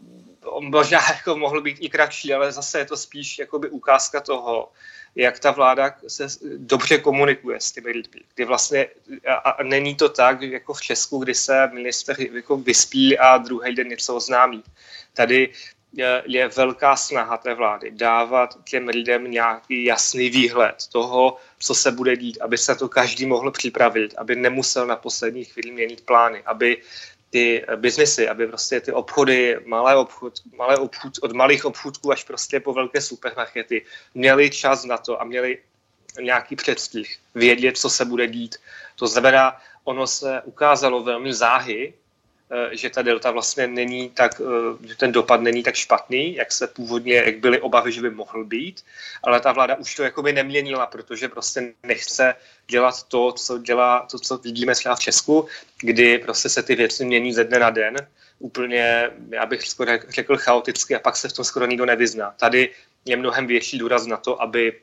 možná 0.59 0.99
jako 1.09 1.37
mohl 1.37 1.61
být 1.61 1.77
i 1.79 1.89
kratší, 1.89 2.33
ale 2.33 2.51
zase 2.51 2.79
je 2.79 2.85
to 2.85 2.97
spíš 2.97 3.39
jakoby 3.39 3.69
ukázka 3.69 4.21
toho, 4.21 4.71
jak 5.15 5.39
ta 5.39 5.51
vláda 5.51 5.95
se 6.07 6.27
dobře 6.57 6.97
komunikuje 6.97 7.59
s 7.59 7.71
těmi 7.71 7.91
lidmi. 7.91 8.21
Kdy 8.35 8.45
vlastně, 8.45 8.87
a, 9.27 9.33
a 9.33 9.63
není 9.63 9.95
to 9.95 10.09
tak, 10.09 10.41
jako 10.41 10.73
v 10.73 10.81
Česku, 10.81 11.17
kdy 11.17 11.35
se 11.35 11.67
minister 11.73 12.15
jako 12.21 12.57
vyspí 12.57 13.17
a 13.17 13.37
druhý 13.37 13.75
den 13.75 13.87
něco 13.87 14.15
oznámí. 14.15 14.63
Tady 15.13 15.49
je, 15.93 16.23
je 16.25 16.47
velká 16.47 16.95
snaha 16.95 17.37
té 17.37 17.53
vlády 17.53 17.91
dávat 17.91 18.57
těm 18.69 18.87
lidem 18.87 19.31
nějaký 19.31 19.85
jasný 19.85 20.29
výhled 20.29 20.75
toho, 20.91 21.37
co 21.59 21.75
se 21.75 21.91
bude 21.91 22.17
dít, 22.17 22.41
aby 22.41 22.57
se 22.57 22.75
to 22.75 22.89
každý 22.89 23.25
mohl 23.25 23.51
připravit, 23.51 24.13
aby 24.17 24.35
nemusel 24.35 24.87
na 24.87 24.95
poslední 24.95 25.45
chvíli 25.45 25.71
měnit 25.71 26.05
plány, 26.05 26.41
aby 26.45 26.81
ty 27.31 27.65
biznesy, 27.75 28.29
aby 28.29 28.47
prostě 28.47 28.81
ty 28.81 28.91
obchody, 28.91 29.59
malé 29.65 29.95
obchod, 29.95 30.33
malé 30.55 30.77
obchod, 30.77 31.13
od 31.21 31.31
malých 31.31 31.65
obchůdků 31.65 32.11
až 32.11 32.23
prostě 32.23 32.59
po 32.59 32.73
velké 32.73 33.01
supermarkety, 33.01 33.85
měli 34.13 34.49
čas 34.49 34.85
na 34.85 34.97
to 34.97 35.21
a 35.21 35.23
měli 35.23 35.57
nějaký 36.21 36.55
předstih, 36.55 37.17
vědět, 37.35 37.77
co 37.77 37.89
se 37.89 38.05
bude 38.05 38.27
dít. 38.27 38.55
To 38.95 39.07
znamená, 39.07 39.57
ono 39.83 40.07
se 40.07 40.41
ukázalo 40.45 41.03
velmi 41.03 41.33
záhy, 41.33 41.93
Eh, 41.93 42.00
že 42.71 42.89
ta 42.89 43.01
delta 43.01 43.31
vlastně 43.31 43.67
není 43.67 44.09
tak, 44.09 44.41
eh, 44.41 44.87
že 44.87 44.95
ten 44.95 45.11
dopad 45.11 45.41
není 45.41 45.63
tak 45.63 45.75
špatný, 45.75 46.35
jak 46.35 46.51
se 46.51 46.67
původně, 46.67 47.15
jak 47.15 47.37
byly 47.37 47.61
obavy, 47.61 47.91
že 47.91 48.01
by 48.01 48.09
mohl 48.09 48.43
být, 48.43 48.83
ale 49.23 49.39
ta 49.39 49.51
vláda 49.51 49.75
už 49.75 49.95
to 49.95 50.03
jakoby 50.03 50.33
neměnila, 50.33 50.85
protože 50.85 51.27
prostě 51.27 51.73
nechce 51.83 52.35
dělat 52.67 53.03
to, 53.03 53.31
co 53.31 53.57
dělá, 53.57 54.07
to, 54.11 54.19
co 54.19 54.37
vidíme 54.37 54.75
třeba 54.75 54.95
v 54.95 54.99
Česku, 54.99 55.47
kdy 55.81 56.17
prostě 56.17 56.49
se 56.49 56.63
ty 56.63 56.75
věci 56.75 57.05
mění 57.05 57.33
ze 57.33 57.43
dne 57.43 57.59
na 57.59 57.69
den, 57.69 57.95
úplně, 58.39 59.09
já 59.29 59.45
bych 59.45 59.67
skoro 59.67 59.91
řekl 60.09 60.37
chaoticky 60.37 60.95
a 60.95 60.99
pak 60.99 61.15
se 61.15 61.29
v 61.29 61.33
tom 61.33 61.45
skoro 61.45 61.65
nikdo 61.65 61.85
nevyzná. 61.85 62.33
Tady 62.39 62.69
je 63.05 63.17
mnohem 63.17 63.47
větší 63.47 63.77
důraz 63.77 64.05
na 64.07 64.17
to, 64.17 64.41
aby, 64.41 64.81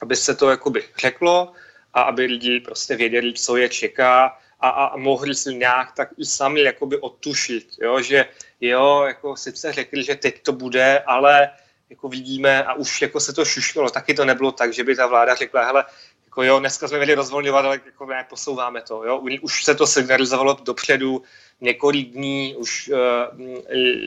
aby 0.00 0.16
se 0.16 0.34
to 0.34 0.50
jakoby 0.50 0.84
řeklo 0.98 1.52
a 1.94 2.02
aby 2.02 2.24
lidi 2.24 2.60
prostě 2.60 2.96
věděli, 2.96 3.32
co 3.32 3.56
je 3.56 3.68
čeká, 3.68 4.38
a, 4.60 4.68
a 4.68 4.96
mohli 4.96 5.34
si 5.34 5.54
nějak 5.54 5.92
tak 5.92 6.08
i 6.18 6.24
sami 6.24 6.62
jakoby 6.62 6.98
odtušit, 6.98 7.68
jo, 7.80 8.00
že 8.00 8.24
jo, 8.60 9.02
jako 9.06 9.36
sice 9.36 9.72
řekli, 9.72 10.04
že 10.04 10.14
teď 10.14 10.42
to 10.42 10.52
bude, 10.52 10.98
ale 11.06 11.50
jako 11.90 12.08
vidíme 12.08 12.64
a 12.64 12.74
už 12.74 13.02
jako 13.02 13.20
se 13.20 13.32
to 13.32 13.44
šuškalo, 13.44 13.90
taky 13.90 14.14
to 14.14 14.24
nebylo 14.24 14.52
tak, 14.52 14.72
že 14.72 14.84
by 14.84 14.96
ta 14.96 15.06
vláda 15.06 15.34
řekla, 15.34 15.64
hele, 15.64 15.84
jako 16.24 16.42
jo, 16.42 16.58
dneska 16.58 16.88
jsme 16.88 16.98
měli 16.98 17.14
rozvolňovat, 17.14 17.64
ale 17.64 17.80
jako 17.86 18.06
ne, 18.06 18.26
posouváme 18.28 18.82
to, 18.82 19.04
jo, 19.04 19.22
už 19.42 19.64
se 19.64 19.74
to 19.74 19.86
signalizovalo 19.86 20.58
dopředu, 20.62 21.22
několik 21.60 22.08
dní 22.08 22.54
už 22.56 22.88
uh, 22.88 22.98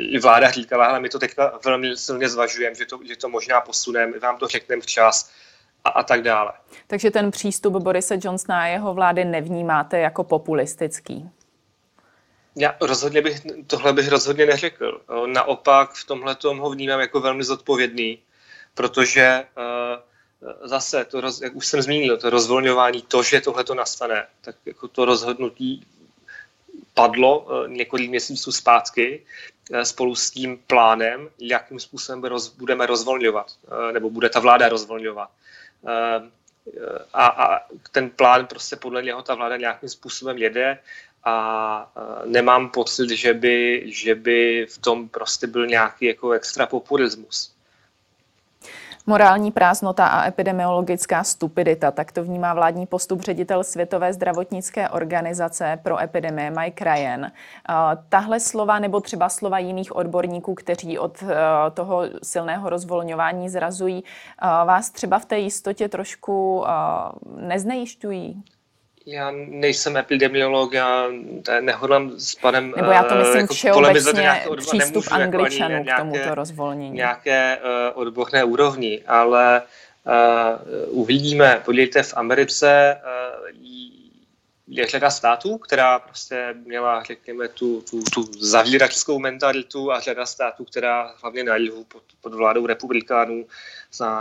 i 0.09 0.19
vláda 0.19 0.51
říkala, 0.51 0.85
hele, 0.85 0.99
my 0.99 1.09
to 1.09 1.19
teďka 1.19 1.59
velmi 1.65 1.97
silně 1.97 2.29
zvažujeme, 2.29 2.75
že 2.75 2.85
to, 2.85 2.99
že 3.07 3.15
to 3.15 3.29
možná 3.29 3.62
posuneme, 3.62 4.19
vám 4.19 4.38
to 4.38 4.47
řekneme 4.47 4.81
včas, 4.81 5.31
a, 5.85 5.89
a 5.89 6.03
tak 6.03 6.21
dále. 6.21 6.51
Takže 6.87 7.11
ten 7.11 7.31
přístup 7.31 7.73
Borise 7.73 8.17
Johnsona 8.23 8.61
a 8.61 8.65
jeho 8.65 8.93
vlády 8.93 9.25
nevnímáte 9.25 9.99
jako 9.99 10.23
populistický? 10.23 11.29
Já 12.55 12.75
rozhodně 12.81 13.21
bych, 13.21 13.41
tohle 13.67 13.93
bych 13.93 14.07
rozhodně 14.07 14.45
neřekl. 14.45 15.01
Naopak 15.25 15.93
v 15.93 16.05
tomhle 16.05 16.37
ho 16.43 16.69
vnímám 16.69 16.99
jako 16.99 17.19
velmi 17.19 17.43
zodpovědný, 17.43 18.19
protože 18.73 19.43
uh, 19.57 20.67
zase, 20.69 21.05
to 21.05 21.21
roz, 21.21 21.41
jak 21.41 21.55
už 21.55 21.67
jsem 21.67 21.81
zmínil, 21.81 22.17
to 22.17 22.29
rozvolňování, 22.29 23.01
to, 23.01 23.23
že 23.23 23.41
tohle 23.41 23.63
to 23.63 23.75
nastane, 23.75 24.27
tak 24.41 24.55
jako 24.65 24.87
to 24.87 25.05
rozhodnutí 25.05 25.85
padlo 26.93 27.39
uh, 27.39 27.67
několik 27.67 28.09
měsíců 28.09 28.51
zpátky 28.51 29.25
uh, 29.69 29.81
spolu 29.81 30.15
s 30.15 30.31
tím 30.31 30.59
plánem, 30.67 31.29
jakým 31.39 31.79
způsobem 31.79 32.23
roz, 32.23 32.49
budeme 32.49 32.85
rozvolňovat, 32.85 33.51
nebo 33.91 34.09
bude 34.09 34.29
ta 34.29 34.39
vláda 34.39 34.69
rozvolňovat. 34.69 35.29
Ehm, 35.87 36.31
a, 37.13 37.25
a 37.27 37.67
ten 37.91 38.09
plán 38.09 38.47
prostě 38.47 38.75
podle 38.75 39.03
něho 39.03 39.21
ta 39.21 39.35
vláda 39.35 39.57
nějakým 39.57 39.89
způsobem 39.89 40.37
jede 40.37 40.79
a 41.23 41.91
nemám 42.25 42.69
pocit, 42.69 43.09
že 43.09 43.33
by, 43.33 43.83
že 43.85 44.15
by 44.15 44.67
v 44.69 44.77
tom 44.77 45.09
prostě 45.09 45.47
byl 45.47 45.67
nějaký 45.67 46.05
jako 46.05 46.31
extra 46.31 46.65
populismus. 46.65 47.55
Morální 49.09 49.51
prázdnota 49.51 50.07
a 50.07 50.27
epidemiologická 50.27 51.23
stupidita, 51.23 51.91
tak 51.91 52.11
to 52.11 52.23
vnímá 52.23 52.53
vládní 52.53 52.87
postup 52.87 53.21
ředitel 53.21 53.63
Světové 53.63 54.13
zdravotnické 54.13 54.89
organizace 54.89 55.79
pro 55.83 56.01
epidemie 56.01 56.51
Mike 56.51 56.83
Ryan. 56.83 57.31
Tahle 58.09 58.39
slova 58.39 58.79
nebo 58.79 59.01
třeba 59.01 59.29
slova 59.29 59.59
jiných 59.59 59.95
odborníků, 59.95 60.55
kteří 60.55 60.99
od 60.99 61.23
eh, 61.23 61.35
toho 61.73 62.03
silného 62.23 62.69
rozvolňování 62.69 63.49
zrazují, 63.49 64.03
vás 64.41 64.89
třeba 64.89 65.19
v 65.19 65.25
té 65.25 65.39
jistotě 65.39 65.89
trošku 65.89 66.65
eh, 66.67 66.71
neznejišťují? 67.47 68.43
Já 69.05 69.31
nejsem 69.47 69.97
epidemiolog, 69.97 70.73
já 70.73 71.07
nehodlám 71.59 72.12
s 72.19 72.35
panem 72.35 72.73
Nebo 72.75 72.91
já 72.91 73.03
to 73.03 73.15
myslím 73.15 73.41
jako 73.41 73.53
všeobecně 73.53 74.41
přístup 74.57 75.03
jako 75.03 75.13
angličanů 75.13 75.75
jako 75.75 75.91
k 75.91 75.97
tomuto 75.97 76.35
rozvolnění. 76.35 76.91
Nějaké 76.91 77.57
uh, 77.57 78.01
odborné 78.01 78.43
úrovni, 78.43 79.03
ale 79.07 79.62
uh, 80.03 80.99
uvidíme. 81.01 81.62
Podívejte, 81.65 82.03
v 82.03 82.13
Americe 82.17 83.01
uh, 83.03 83.49
je 84.67 84.88
řada 84.88 85.09
států, 85.09 85.57
která 85.57 85.99
prostě 85.99 86.55
měla, 86.65 87.03
řekněme, 87.03 87.47
tu, 87.47 87.81
tu, 87.81 88.03
tu 88.13 88.23
zavíračskou 88.39 89.19
mentalitu 89.19 89.91
a 89.91 89.99
řada 89.99 90.25
států, 90.25 90.65
která 90.65 91.13
hlavně 91.21 91.43
na 91.43 91.55
jihu 91.55 91.83
pod, 91.83 92.03
pod 92.21 92.33
vládou 92.33 92.65
republikánů, 92.65 93.45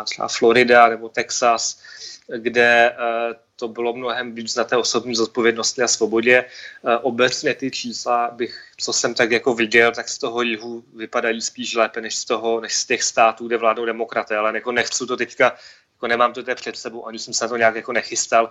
třeba 0.05 0.29
Florida 0.29 0.88
nebo 0.88 1.09
Texas, 1.09 1.81
kde 2.37 2.97
uh, 2.99 3.37
to 3.59 3.68
bylo 3.68 3.92
mnohem 3.92 4.35
víc 4.35 4.55
na 4.55 4.64
té 4.64 4.77
osobní 4.77 5.14
zodpovědnosti 5.14 5.83
a 5.83 5.88
svobodě. 5.88 6.44
Uh, 6.83 6.92
obecně 7.03 7.55
ty 7.55 7.71
čísla, 7.71 8.31
bych, 8.31 8.73
co 8.77 8.92
jsem 8.92 9.14
tak 9.14 9.31
jako 9.31 9.55
viděl, 9.55 9.92
tak 9.92 10.09
z 10.09 10.18
toho 10.18 10.42
jihu 10.42 10.85
vypadají 10.94 11.40
spíš 11.40 11.75
lépe 11.75 12.01
než 12.01 12.16
z 12.16 12.25
toho, 12.25 12.61
než 12.61 12.75
z 12.75 12.87
těch 12.87 13.03
států, 13.03 13.47
kde 13.47 13.57
vládnou 13.57 13.85
demokraté, 13.85 14.37
ale 14.37 14.55
jako 14.55 14.73
nechci 14.73 15.07
to 15.07 15.16
teďka 15.16 15.57
jako 15.94 16.07
nemám 16.07 16.33
to 16.33 16.55
před 16.55 16.77
sebou, 16.77 17.07
ani 17.07 17.18
jsem 17.18 17.35
se 17.35 17.44
na 17.44 17.49
to 17.49 17.57
nějak 17.57 17.75
jako 17.75 17.92
nechystal, 17.92 18.51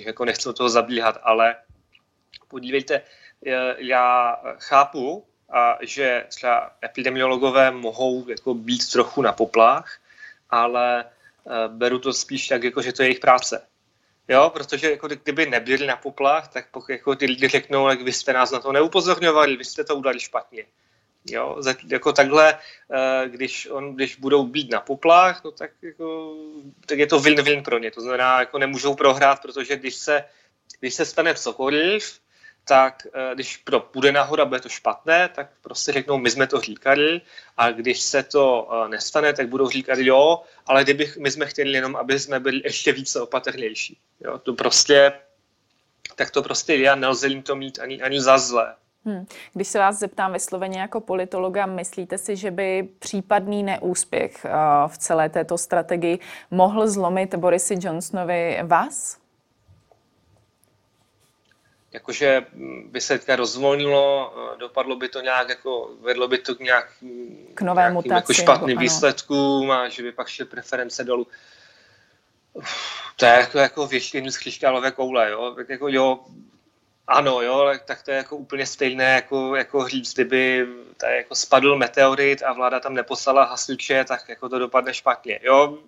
jako 0.00 0.24
nechci 0.24 0.44
do 0.44 0.52
toho 0.52 0.68
zabíhat, 0.68 1.18
ale 1.22 1.56
podívejte, 2.48 3.02
já 3.78 4.36
chápu, 4.58 5.24
a 5.50 5.78
že 5.80 6.24
třeba 6.28 6.70
epidemiologové 6.84 7.70
mohou 7.70 8.28
jako 8.28 8.54
být 8.54 8.92
trochu 8.92 9.22
na 9.22 9.32
poplách, 9.32 9.98
ale 10.50 11.00
e, 11.00 11.04
beru 11.68 11.98
to 11.98 12.12
spíš 12.12 12.48
tak, 12.48 12.62
jako, 12.62 12.82
že 12.82 12.92
to 12.92 13.02
je 13.02 13.08
jejich 13.08 13.20
práce. 13.20 13.66
Jo, 14.28 14.50
protože 14.50 14.90
jako 14.90 15.08
kdyby 15.08 15.46
nebyli 15.46 15.86
na 15.86 15.96
poplách, 15.96 16.48
tak 16.48 16.70
pokud 16.70 16.90
jako 16.90 17.14
ty 17.14 17.26
lidi 17.26 17.48
řeknou, 17.48 17.88
jak 17.88 18.02
vy 18.02 18.12
jste 18.12 18.32
nás 18.32 18.50
na 18.50 18.60
to 18.60 18.72
neupozorňovali, 18.72 19.56
vy 19.56 19.64
jste 19.64 19.84
to 19.84 19.96
udali 19.96 20.20
špatně. 20.20 20.64
Jo, 21.30 21.62
jako 21.86 22.12
takhle, 22.12 22.58
eh, 22.92 23.28
když, 23.28 23.66
on, 23.70 23.94
když 23.94 24.16
budou 24.16 24.44
být 24.46 24.70
na 24.70 24.80
poplách, 24.80 25.44
no 25.44 25.50
tak, 25.50 25.70
jako, 25.82 26.36
tak 26.86 26.98
je 26.98 27.06
to 27.06 27.20
win-win 27.20 27.62
pro 27.62 27.78
ně. 27.78 27.90
To 27.90 28.00
znamená, 28.00 28.40
jako 28.40 28.58
nemůžou 28.58 28.94
prohrát, 28.94 29.42
protože 29.42 29.76
když 29.76 29.94
se, 29.94 30.24
když 30.80 30.94
se 30.94 31.04
stane 31.04 31.34
cokoliv, 31.34 32.20
tak 32.68 33.06
eh, 33.14 33.34
když 33.34 33.56
pro 33.56 33.80
půjde 33.80 34.12
nahoru 34.12 34.42
a 34.42 34.44
bude 34.44 34.60
to 34.60 34.68
špatné, 34.68 35.28
tak 35.28 35.50
prostě 35.62 35.92
řeknou, 35.92 36.18
my 36.18 36.30
jsme 36.30 36.46
to 36.46 36.60
říkali 36.60 37.20
a 37.56 37.70
když 37.70 38.00
se 38.00 38.22
to 38.22 38.68
eh, 38.72 38.88
nestane, 38.88 39.32
tak 39.32 39.48
budou 39.48 39.68
říkat, 39.68 39.98
jo, 39.98 40.42
ale 40.66 40.84
kdybych, 40.84 41.16
my 41.16 41.30
jsme 41.30 41.46
chtěli 41.46 41.72
jenom, 41.72 41.96
aby 41.96 42.18
jsme 42.18 42.40
byli 42.40 42.60
ještě 42.64 42.92
více 42.92 43.20
opatrnější. 43.20 43.98
Jo, 44.20 44.38
to 44.38 44.54
prostě, 44.54 45.12
tak 46.16 46.30
to 46.30 46.42
prostě 46.42 46.88
a 46.88 46.94
nelze 46.94 47.28
jim 47.28 47.42
to 47.42 47.56
mít 47.56 47.78
ani, 47.78 48.02
ani 48.02 48.20
za 48.20 48.38
zlé. 48.38 48.74
Hmm. 49.04 49.26
Když 49.54 49.68
se 49.68 49.78
vás 49.78 49.98
zeptám 49.98 50.32
vysloveně 50.32 50.80
jako 50.80 51.00
politologa, 51.00 51.66
myslíte 51.66 52.18
si, 52.18 52.36
že 52.36 52.50
by 52.50 52.88
případný 52.98 53.62
neúspěch 53.62 54.44
uh, 54.44 54.90
v 54.90 54.98
celé 54.98 55.28
této 55.28 55.58
strategii 55.58 56.18
mohl 56.50 56.88
zlomit 56.88 57.34
Borisy 57.34 57.74
Johnsonovi 57.80 58.58
vás? 58.64 59.18
Jakože 61.98 62.46
by 62.84 63.00
se 63.00 63.18
teďka 63.18 63.36
rozvolnilo, 63.36 64.34
eh, 64.54 64.58
dopadlo 64.58 64.96
by 64.96 65.08
to 65.08 65.20
nějak, 65.20 65.48
jako 65.48 65.90
vedlo 66.00 66.28
by 66.28 66.38
to 66.38 66.54
k 66.54 66.60
nějak, 66.60 66.92
k 67.54 67.60
nové 67.60 67.90
mutaci, 67.90 68.14
jako 68.14 68.32
špatným 68.32 68.68
nebo, 68.68 68.80
výsledkům 68.80 69.70
a 69.70 69.88
že 69.88 70.02
by 70.02 70.12
pak 70.12 70.28
šly 70.28 70.44
preference 70.44 71.04
dolů. 71.04 71.26
To 73.16 73.24
je 73.26 73.32
jako, 73.32 73.58
jako 73.58 73.86
věštění 73.86 74.30
z 74.30 74.38
křišťálové 74.38 74.90
koule, 74.90 75.30
jo? 75.30 75.56
Jako, 75.68 75.88
jo, 75.88 76.20
ano, 77.06 77.42
jo, 77.42 77.72
tak 77.84 78.02
to 78.02 78.10
je 78.10 78.16
jako 78.16 78.36
úplně 78.36 78.66
stejné, 78.66 79.14
jako, 79.14 79.56
jako 79.56 79.88
říct, 79.88 80.14
kdyby 80.14 80.66
tady 80.96 81.16
jako 81.16 81.34
spadl 81.34 81.76
meteorit 81.76 82.42
a 82.42 82.52
vláda 82.52 82.80
tam 82.80 82.94
neposlala 82.94 83.44
hasiče, 83.44 84.04
tak 84.04 84.28
jako 84.28 84.48
to 84.48 84.58
dopadne 84.58 84.94
špatně. 84.94 85.40
Jo, 85.42 85.78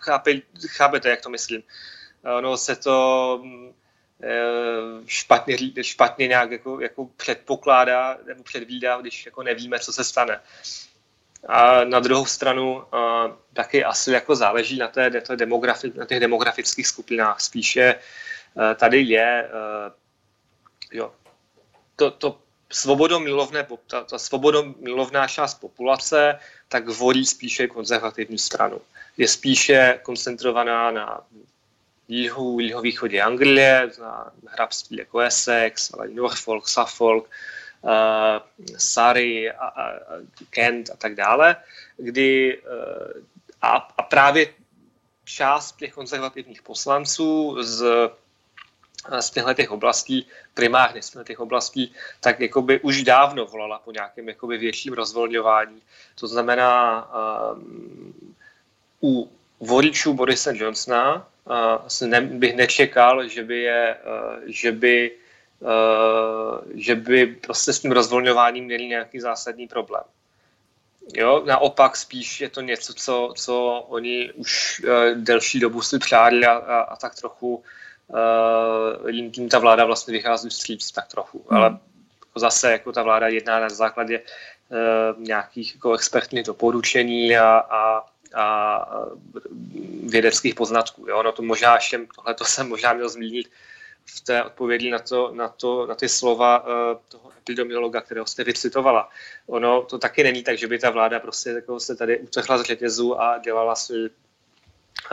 chápe, 0.00 0.32
chápete, 0.66 1.10
jak 1.10 1.20
to 1.20 1.30
myslím. 1.30 1.62
Ono 2.38 2.56
se 2.56 2.76
to 2.76 3.42
eh, 3.44 3.81
špatně, 5.06 5.56
špatně 5.82 6.26
nějak 6.28 6.50
jako, 6.50 6.80
jako 6.80 7.06
předpokládá 7.16 8.18
nebo 8.26 8.42
předvídá, 8.42 9.00
když 9.00 9.26
jako 9.26 9.42
nevíme, 9.42 9.78
co 9.78 9.92
se 9.92 10.04
stane. 10.04 10.40
A 11.48 11.84
na 11.84 12.00
druhou 12.00 12.26
stranu 12.26 12.84
taky 13.52 13.84
asi 13.84 14.10
jako 14.10 14.36
záleží 14.36 14.78
na, 14.78 14.88
té, 14.88 15.10
demografi, 15.36 15.92
na 15.96 16.04
těch 16.04 16.20
demografických 16.20 16.86
skupinách. 16.86 17.40
Spíše 17.40 17.94
tady 18.76 19.00
je 19.00 19.50
jo, 20.92 21.12
to, 21.96 22.10
to 22.10 22.38
svobodomilovné, 22.70 23.66
ta, 23.86 24.04
ta 24.04 24.18
svobodomilovná 24.18 25.28
část 25.28 25.54
populace 25.54 26.38
tak 26.68 26.88
volí 26.88 27.26
spíše 27.26 27.66
konzervativní 27.66 28.38
stranu. 28.38 28.80
Je 29.16 29.28
spíše 29.28 30.00
koncentrovaná 30.02 30.90
na 30.90 31.20
jihu, 32.12 32.60
jihovýchodě 32.60 33.22
Anglie, 33.22 33.90
na 34.00 34.32
hrabství 34.48 34.96
jako 34.96 35.18
Essex, 35.18 35.94
ale 35.94 36.08
Norfolk, 36.08 36.68
Suffolk, 36.68 37.30
uh, 37.82 37.90
Surrey, 38.78 39.50
a, 39.50 39.66
a, 39.66 39.92
Kent 40.50 40.90
a 40.90 40.96
tak 40.96 41.14
dále, 41.14 41.56
kdy 41.96 42.58
uh, 42.58 43.22
a, 43.62 43.76
a 43.98 44.02
právě 44.02 44.46
část 45.24 45.76
těch 45.76 45.92
konzervativních 45.92 46.62
poslanců 46.62 47.56
z 47.62 48.10
z 49.20 49.30
těchto 49.30 49.54
těch 49.54 49.70
oblastí, 49.70 50.26
primárně 50.54 51.02
z 51.02 51.24
těch 51.24 51.40
oblastí, 51.40 51.92
tak 52.20 52.40
jakoby 52.40 52.80
už 52.80 53.02
dávno 53.02 53.46
volala 53.46 53.78
po 53.78 53.92
nějakém 53.92 54.28
jakoby 54.28 54.58
větším 54.58 54.92
rozvolňování. 54.92 55.82
To 56.14 56.26
znamená, 56.26 57.10
um, 57.52 58.34
u 59.02 59.32
voličů 59.60 60.14
Borise 60.14 60.56
Johnsona 60.56 61.31
uh, 61.46 62.08
ne, 62.08 62.20
bych 62.20 62.56
nečekal, 62.56 63.28
že 63.28 63.42
by, 63.42 63.58
je, 63.60 63.96
uh, 64.06 64.42
že 64.46 64.72
by 64.72 65.10
Uh, 65.62 66.58
že 66.74 66.94
by 66.94 67.26
prostě 67.26 67.72
s 67.72 67.80
tím 67.80 67.92
rozvolňováním 67.92 68.64
měli 68.64 68.86
nějaký 68.86 69.20
zásadní 69.20 69.68
problém. 69.68 70.02
Jo, 71.14 71.42
naopak 71.46 71.96
spíš 71.96 72.40
je 72.40 72.48
to 72.48 72.60
něco, 72.60 72.94
co, 72.94 73.32
co 73.36 73.84
oni 73.88 74.32
už 74.32 74.82
uh, 74.84 74.90
delší 75.14 75.60
dobu 75.60 75.82
si 75.82 75.98
přáli 75.98 76.46
a, 76.46 76.52
a, 76.52 76.78
a 76.80 76.96
tak 76.96 77.14
trochu 77.14 77.62
uh, 78.08 79.10
jim 79.10 79.30
tím 79.30 79.48
ta 79.48 79.58
vláda 79.58 79.84
vlastně 79.84 80.12
vychází 80.12 80.48
vstříc 80.48 80.92
tak 80.92 81.06
trochu. 81.06 81.44
Hmm. 81.48 81.58
Ale 81.58 81.66
jako 82.20 82.38
zase 82.38 82.72
jako 82.72 82.92
ta 82.92 83.02
vláda 83.02 83.28
jedná 83.28 83.60
na 83.60 83.68
základě 83.68 84.20
uh, 84.20 85.22
nějakých 85.22 85.74
jako 85.74 85.94
expertních 85.94 86.44
doporučení 86.44 87.36
a, 87.36 87.48
a, 87.58 88.04
a 88.34 88.86
vědeckých 90.06 90.54
poznatků. 90.54 91.08
Jo? 91.08 91.22
No 91.22 91.32
to 91.32 91.42
možná 91.42 91.74
ještě, 91.74 92.06
tohle 92.14 92.34
to 92.34 92.44
jsem 92.44 92.68
možná 92.68 92.92
měl 92.92 93.08
zmínit 93.08 93.50
v 94.04 94.20
té 94.20 94.44
odpovědi 94.44 94.90
na, 94.90 94.98
to, 94.98 95.32
na, 95.34 95.48
to, 95.48 95.86
na 95.86 95.94
ty 95.94 96.08
slova 96.08 96.60
uh, 96.60 96.68
toho 97.08 97.32
epidemiologa, 97.38 98.00
kterého 98.00 98.26
jste 98.26 98.44
vycitovala. 98.44 99.08
Ono 99.46 99.82
to 99.82 99.98
taky 99.98 100.22
není 100.22 100.42
tak, 100.42 100.58
že 100.58 100.66
by 100.66 100.78
ta 100.78 100.90
vláda 100.90 101.20
prostě 101.20 101.50
jako 101.50 101.80
se 101.80 101.96
tady 101.96 102.18
utrhla 102.18 102.58
z 102.58 102.62
řetězu 102.62 103.20
a 103.20 103.38
dělala 103.38 103.74
si 103.74 104.10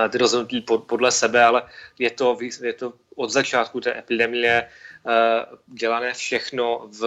ty 0.09 0.17
rozhodnutí 0.17 0.61
podle 0.61 1.11
sebe, 1.11 1.43
ale 1.43 1.63
je 1.99 2.11
to, 2.11 2.37
je 2.61 2.73
to 2.73 2.93
od 3.15 3.29
začátku 3.29 3.81
té 3.81 3.99
epidemie 3.99 4.63
eh, 4.63 5.45
dělané 5.67 6.13
všechno 6.13 6.87
v, 6.87 6.99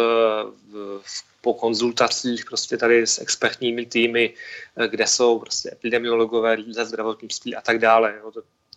v, 1.02 1.24
po 1.40 1.54
konzultacích 1.54 2.44
prostě 2.44 2.76
tady 2.76 3.06
s 3.06 3.18
expertními 3.18 3.86
týmy, 3.86 4.34
eh, 4.76 4.88
kde 4.88 5.06
jsou 5.06 5.38
prostě 5.38 5.70
epidemiologové 5.72 6.56
ze 6.68 6.84
zdravotnictví 6.84 7.56
a 7.56 7.60
tak 7.60 7.78
dále. 7.78 8.20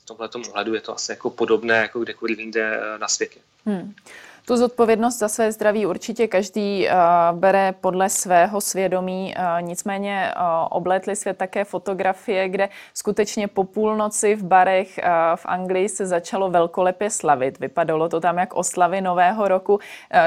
V 0.02 0.06
tomhle 0.06 0.30
ohledu 0.50 0.74
je 0.74 0.82
to 0.82 0.96
asi 0.96 1.12
jako 1.12 1.30
podobné 1.30 1.76
jako 1.76 2.00
kdekoliv 2.00 2.40
jinde 2.40 2.80
eh, 2.80 2.98
na 2.98 3.08
světě. 3.08 3.40
Hmm. 3.66 3.94
Tu 4.48 4.58
zodpovědnost 4.58 5.20
za 5.20 5.28
své 5.28 5.52
zdraví 5.52 5.86
určitě 5.86 6.28
každý 6.28 6.88
uh, 6.88 7.40
bere 7.40 7.74
podle 7.82 8.10
svého 8.10 8.62
svědomí, 8.62 9.36
uh, 9.38 9.62
nicméně 9.62 10.34
uh, 10.36 10.42
oblétly 10.70 11.16
svět 11.16 11.38
také 11.38 11.64
fotografie, 11.64 12.50
kde 12.50 12.70
skutečně 12.94 13.48
po 13.48 13.64
půlnoci 13.64 14.36
v 14.36 14.44
barech 14.44 15.00
uh, 15.04 15.36
v 15.36 15.46
Anglii 15.46 15.90
se 15.90 16.06
začalo 16.06 16.50
velkolepě 16.50 17.10
slavit. 17.10 17.60
Vypadalo 17.60 18.10
to 18.10 18.20
tam 18.20 18.38
jak 18.38 18.54
oslavy 18.54 19.02
Nového 19.02 19.48
roku. 19.48 19.74
Uh, 19.74 19.80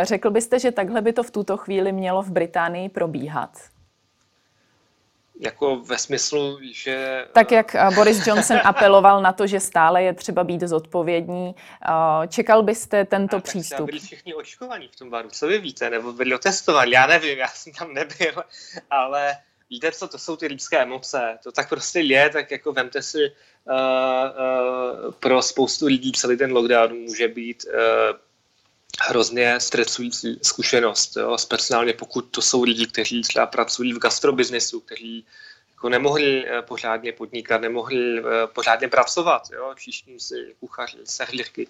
řekl 0.02 0.30
byste, 0.30 0.58
že 0.58 0.72
takhle 0.72 1.02
by 1.02 1.12
to 1.12 1.22
v 1.22 1.30
tuto 1.30 1.56
chvíli 1.56 1.92
mělo 1.92 2.22
v 2.22 2.30
Británii 2.30 2.88
probíhat? 2.88 3.50
Jako 5.40 5.76
ve 5.76 5.98
smyslu, 5.98 6.58
že... 6.72 7.26
Tak 7.32 7.52
jak 7.52 7.74
eh, 7.74 7.90
Boris 7.94 8.26
Johnson 8.26 8.60
apeloval 8.64 9.22
na 9.22 9.32
to, 9.32 9.46
že 9.46 9.60
stále 9.60 10.02
je 10.02 10.12
třeba 10.12 10.44
být 10.44 10.60
zodpovědní, 10.60 11.54
eh, 11.54 12.28
čekal 12.28 12.62
byste 12.62 13.04
tento 13.04 13.36
a 13.36 13.40
přístup? 13.40 13.86
byli 13.86 13.98
všichni 13.98 14.34
očkovaní 14.34 14.88
v 14.88 14.96
tom 14.96 15.10
baru, 15.10 15.28
co 15.32 15.46
vy 15.46 15.58
víte, 15.58 15.90
nebo 15.90 16.12
byli 16.12 16.34
otestovaní, 16.34 16.92
já 16.92 17.06
nevím, 17.06 17.38
já 17.38 17.48
jsem 17.48 17.72
tam 17.72 17.94
nebyl, 17.94 18.44
ale 18.90 19.36
víte 19.70 19.92
co, 19.92 20.08
to 20.08 20.18
jsou 20.18 20.36
ty 20.36 20.46
lidské 20.46 20.78
emoce, 20.78 21.38
to 21.42 21.52
tak 21.52 21.68
prostě 21.68 22.00
je, 22.00 22.30
tak 22.30 22.50
jako 22.50 22.72
vemte 22.72 23.02
si, 23.02 23.32
uh, 23.64 23.74
uh, 23.74 25.12
pro 25.12 25.42
spoustu 25.42 25.86
lidí 25.86 26.12
celý 26.12 26.36
ten 26.36 26.52
lockdown 26.52 26.94
může 26.94 27.28
být 27.28 27.64
uh, 27.64 28.27
hrozně 29.00 29.60
stresující 29.60 30.38
zkušenost, 30.42 31.16
jo? 31.16 31.38
speciálně 31.38 31.92
pokud 31.92 32.22
to 32.22 32.42
jsou 32.42 32.62
lidi, 32.62 32.86
kteří 32.86 33.22
třeba 33.22 33.46
pracují 33.46 33.92
v 33.92 33.98
gastrobiznesu, 33.98 34.80
kteří 34.80 35.26
jako 35.78 35.88
nemohli 35.88 36.44
eh, 36.46 36.62
pořádně 36.62 37.12
podnikat, 37.12 37.60
nemohli 37.60 38.18
eh, 38.18 38.22
pořádně 38.46 38.88
pracovat, 38.88 39.42
jo, 39.52 39.74
číšním 39.76 40.20
si 40.20 40.54
kuchaři, 40.60 40.98
servírky, 41.04 41.68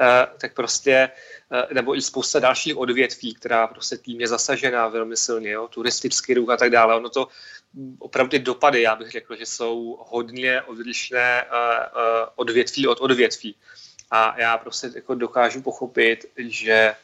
eh, 0.00 0.26
tak 0.40 0.54
prostě, 0.54 1.10
nebo 1.72 1.96
i 1.96 2.02
spousta 2.02 2.38
dalších 2.38 2.76
odvětví, 2.76 3.34
která 3.34 3.66
prostě 3.66 3.96
tím 3.96 4.20
je 4.20 4.28
zasažená 4.28 4.88
velmi 4.88 5.16
silně, 5.16 5.50
jo, 5.50 5.68
turistický 5.68 6.34
ruch 6.34 6.50
a 6.50 6.56
tak 6.56 6.70
dále. 6.70 6.94
Ono 6.94 7.08
to 7.08 7.28
opravdu 7.98 8.38
dopady, 8.38 8.82
já 8.82 8.96
bych 8.96 9.10
řekl, 9.10 9.36
že 9.36 9.46
jsou 9.46 10.04
hodně 10.08 10.62
odlišné 10.62 11.44
odvětví 12.36 12.86
od 12.86 13.00
odvětví. 13.00 13.56
A 14.10 14.40
já 14.40 14.58
prostě 14.58 14.90
jako 14.94 15.14
dokážu 15.14 15.62
pochopit, 15.62 16.24
že 16.36 16.94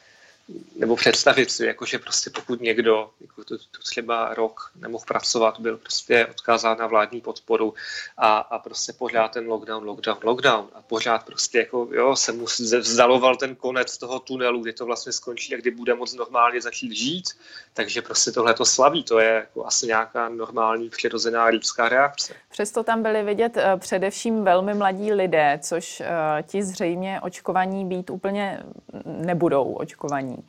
nebo 0.75 0.95
představit 0.95 1.51
si, 1.51 1.65
jako 1.65 1.85
že 1.85 1.99
prostě 1.99 2.29
pokud 2.29 2.61
někdo 2.61 3.09
jako 3.21 3.43
to, 3.43 3.57
to 3.57 3.81
třeba 3.83 4.33
rok 4.33 4.71
nemohl 4.75 5.03
pracovat, 5.07 5.59
byl 5.59 5.77
prostě 5.77 6.25
odkázán 6.25 6.77
na 6.77 6.87
vládní 6.87 7.21
podporu 7.21 7.73
a, 8.17 8.37
a 8.37 8.59
prostě 8.59 8.93
pořád 8.93 9.31
ten 9.31 9.47
lockdown, 9.47 9.83
lockdown, 9.83 10.17
lockdown. 10.23 10.67
A 10.73 10.81
pořád 10.81 11.25
prostě 11.25 11.57
jako 11.57 11.87
jo, 11.91 12.15
se 12.15 12.31
mu 12.31 12.45
vzdaloval 12.79 13.35
ten 13.35 13.55
konec 13.55 13.97
toho 13.97 14.19
tunelu, 14.19 14.61
kdy 14.61 14.73
to 14.73 14.85
vlastně 14.85 15.11
skončí 15.11 15.55
a 15.55 15.57
kdy 15.57 15.71
bude 15.71 15.93
moc 15.93 16.13
normálně 16.13 16.61
začít 16.61 16.91
žít, 16.91 17.29
takže 17.73 18.01
prostě 18.01 18.31
tohle 18.31 18.53
to 18.53 18.65
slaví, 18.65 19.03
to 19.03 19.19
je 19.19 19.29
jako 19.29 19.65
asi 19.65 19.87
nějaká 19.87 20.29
normální 20.29 20.89
přirozená 20.89 21.45
lidská 21.45 21.89
reakce. 21.89 22.33
Přesto 22.51 22.83
tam 22.83 23.03
byli 23.03 23.23
vidět 23.23 23.57
uh, 23.57 23.79
především 23.79 24.43
velmi 24.43 24.73
mladí 24.73 25.13
lidé, 25.13 25.59
což 25.61 25.99
uh, 25.99 26.05
ti 26.41 26.63
zřejmě 26.63 27.21
očkovaní 27.21 27.85
být 27.85 28.09
úplně 28.09 28.63
nebudou 29.05 29.73
očkovaní 29.73 30.32
vzdělání. 30.33 30.43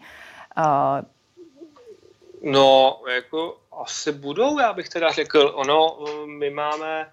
Uh, 0.59 2.53
no, 2.53 3.01
jako 3.09 3.59
asi 3.73 4.13
budou, 4.13 4.59
já 4.59 4.73
bych 4.73 4.89
teda 4.89 5.13
řekl. 5.13 5.53
Ono, 5.55 5.99
my 6.27 6.51
máme 6.51 7.13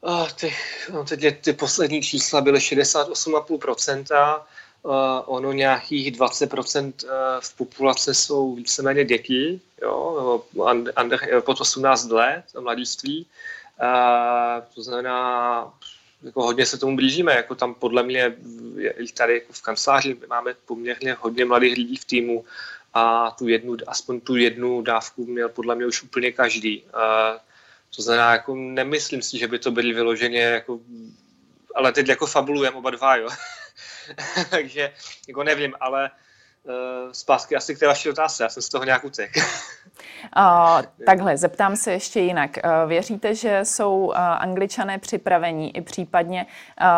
uh, 0.00 0.28
ty, 0.30 0.54
no, 0.92 1.04
teď 1.04 1.40
ty 1.40 1.52
poslední 1.52 2.02
čísla 2.02 2.40
byly 2.40 2.58
68,5%, 2.58 4.40
uh, 4.82 4.92
ono 5.26 5.52
nějakých 5.52 6.12
20% 6.12 6.92
v 7.40 7.56
populace 7.56 8.14
jsou 8.14 8.54
víceméně 8.54 9.04
děti, 9.04 9.60
jo, 9.82 10.44
under, 11.00 11.40
pod 11.40 11.60
18 11.60 12.10
let, 12.10 12.44
mladiství. 12.60 13.26
Uh, 13.82 14.64
to 14.74 14.82
znamená, 14.82 15.72
jako 16.22 16.42
hodně 16.42 16.66
se 16.66 16.78
tomu 16.78 16.96
blížíme, 16.96 17.32
jako 17.32 17.54
tam 17.54 17.74
podle 17.74 18.02
mě 18.02 18.36
tady 19.14 19.34
jako 19.34 19.52
v 19.52 19.62
kanceláři 19.62 20.16
máme 20.28 20.54
poměrně 20.66 21.16
hodně 21.20 21.44
mladých 21.44 21.76
lidí 21.76 21.96
v 21.96 22.04
týmu 22.04 22.44
a 22.94 23.30
tu 23.30 23.48
jednu, 23.48 23.76
aspoň 23.86 24.20
tu 24.20 24.36
jednu 24.36 24.82
dávku 24.82 25.26
měl 25.26 25.48
podle 25.48 25.74
mě 25.74 25.86
už 25.86 26.02
úplně 26.02 26.32
každý. 26.32 26.84
A 26.94 27.32
to 27.96 28.02
znamená, 28.02 28.32
jako 28.32 28.54
nemyslím 28.54 29.22
si, 29.22 29.38
že 29.38 29.48
by 29.48 29.58
to 29.58 29.70
byly 29.70 29.92
vyloženě 29.92 30.40
jako, 30.40 30.80
ale 31.74 31.92
teď 31.92 32.08
jako 32.08 32.26
fabulujeme 32.26 32.76
oba 32.76 32.90
dva, 32.90 33.16
jo. 33.16 33.28
Takže 34.50 34.92
jako 35.28 35.42
nevím, 35.42 35.74
ale 35.80 36.10
uh, 36.10 36.31
zpátky 37.12 37.56
asi 37.56 37.74
k 37.74 37.78
té 37.78 37.86
vaší 37.86 38.10
otázce, 38.10 38.42
já 38.42 38.48
jsem 38.48 38.62
z 38.62 38.68
toho 38.68 38.84
nějak 38.84 39.04
utek. 39.04 39.30
Uh, 40.36 40.82
takhle, 41.06 41.36
zeptám 41.36 41.76
se 41.76 41.92
ještě 41.92 42.20
jinak. 42.20 42.50
Uh, 42.64 42.88
věříte, 42.88 43.34
že 43.34 43.60
jsou 43.62 43.96
uh, 43.96 44.14
angličané 44.16 44.98
připravení 44.98 45.76
i 45.76 45.80
případně 45.80 46.46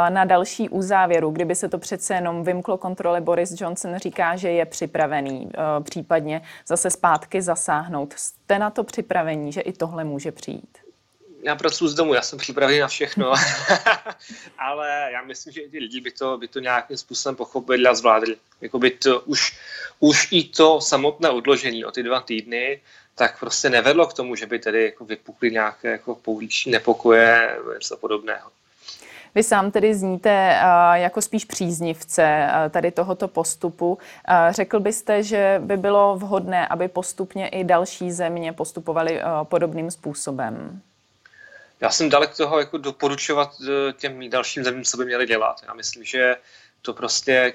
na 0.09 0.25
další 0.25 0.69
uzávěru, 0.69 1.31
kdyby 1.31 1.55
se 1.55 1.69
to 1.69 1.79
přece 1.79 2.15
jenom 2.15 2.45
vymklo 2.45 2.79
kontrole, 2.79 3.21
Boris 3.21 3.61
Johnson 3.61 3.99
říká, 3.99 4.37
že 4.37 4.51
je 4.51 4.67
připravený 4.67 5.51
případně 5.83 6.43
zase 6.67 6.91
zpátky 6.91 7.43
zasáhnout. 7.43 8.15
Jste 8.17 8.59
na 8.59 8.71
to 8.71 8.85
připravení, 8.85 9.53
že 9.53 9.61
i 9.61 9.73
tohle 9.73 10.05
může 10.05 10.33
přijít? 10.33 10.79
Já 11.45 11.57
pracuji 11.57 11.89
z 11.89 11.95
domu, 11.95 12.15
já 12.15 12.23
jsem 12.23 12.39
připravený 12.39 12.79
na 12.79 12.89
všechno, 12.89 13.33
ale 14.59 15.09
já 15.13 15.23
myslím, 15.23 15.53
že 15.53 15.61
ty 15.71 15.79
lidi 15.79 16.01
by 16.01 16.11
to, 16.11 16.39
by 16.39 16.49
to 16.49 16.61
nějakým 16.61 16.97
způsobem 16.97 17.37
pochopili 17.37 17.87
a 17.87 17.95
zvládli. 17.95 18.37
Jako 18.61 18.79
by 18.79 18.91
to 18.91 19.21
už, 19.21 19.59
už 20.01 20.29
i 20.31 20.45
to 20.45 20.81
samotné 20.81 21.31
odložení 21.31 21.85
o 21.85 21.91
ty 21.91 22.03
dva 22.03 22.21
týdny 22.21 22.81
tak 23.15 23.41
prostě 23.41 23.71
nevedlo 23.71 24.07
k 24.07 24.13
tomu, 24.13 24.37
že 24.37 24.47
by 24.47 24.59
tedy 24.59 24.85
jako 24.85 25.05
vypukly 25.05 25.51
nějaké 25.51 25.91
jako 25.91 26.15
pouliční 26.15 26.73
nepokoje, 26.73 27.57
něco 27.75 27.97
podobného. 27.97 28.51
Vy 29.35 29.43
sám 29.43 29.71
tedy 29.71 29.95
zníte 29.95 30.59
jako 30.95 31.23
spíš 31.23 31.45
příznivce 31.45 32.49
tady 32.71 32.91
tohoto 32.91 33.29
postupu. 33.29 33.99
Řekl 34.51 34.81
byste, 34.81 35.23
že 35.23 35.61
by 35.65 35.77
bylo 35.77 36.17
vhodné, 36.17 36.69
aby 36.69 36.89
postupně 36.89 37.49
i 37.49 37.65
další 37.65 38.13
země 38.13 38.53
postupovaly 38.53 39.21
podobným 39.43 39.91
způsobem? 39.91 40.81
Já 41.85 41.91
jsem 41.91 42.09
dalek 42.09 42.37
toho 42.37 42.59
jako 42.59 42.79
doporučovat 42.79 43.57
e, 43.61 43.93
těm 43.93 44.31
dalším 44.31 44.65
zemím, 44.65 44.85
co 44.85 44.97
by 44.97 45.05
měli 45.05 45.27
dělat. 45.27 45.61
Já 45.67 45.75
myslím, 45.75 46.05
že 46.05 46.37
to 46.83 46.95
prostě 46.95 47.55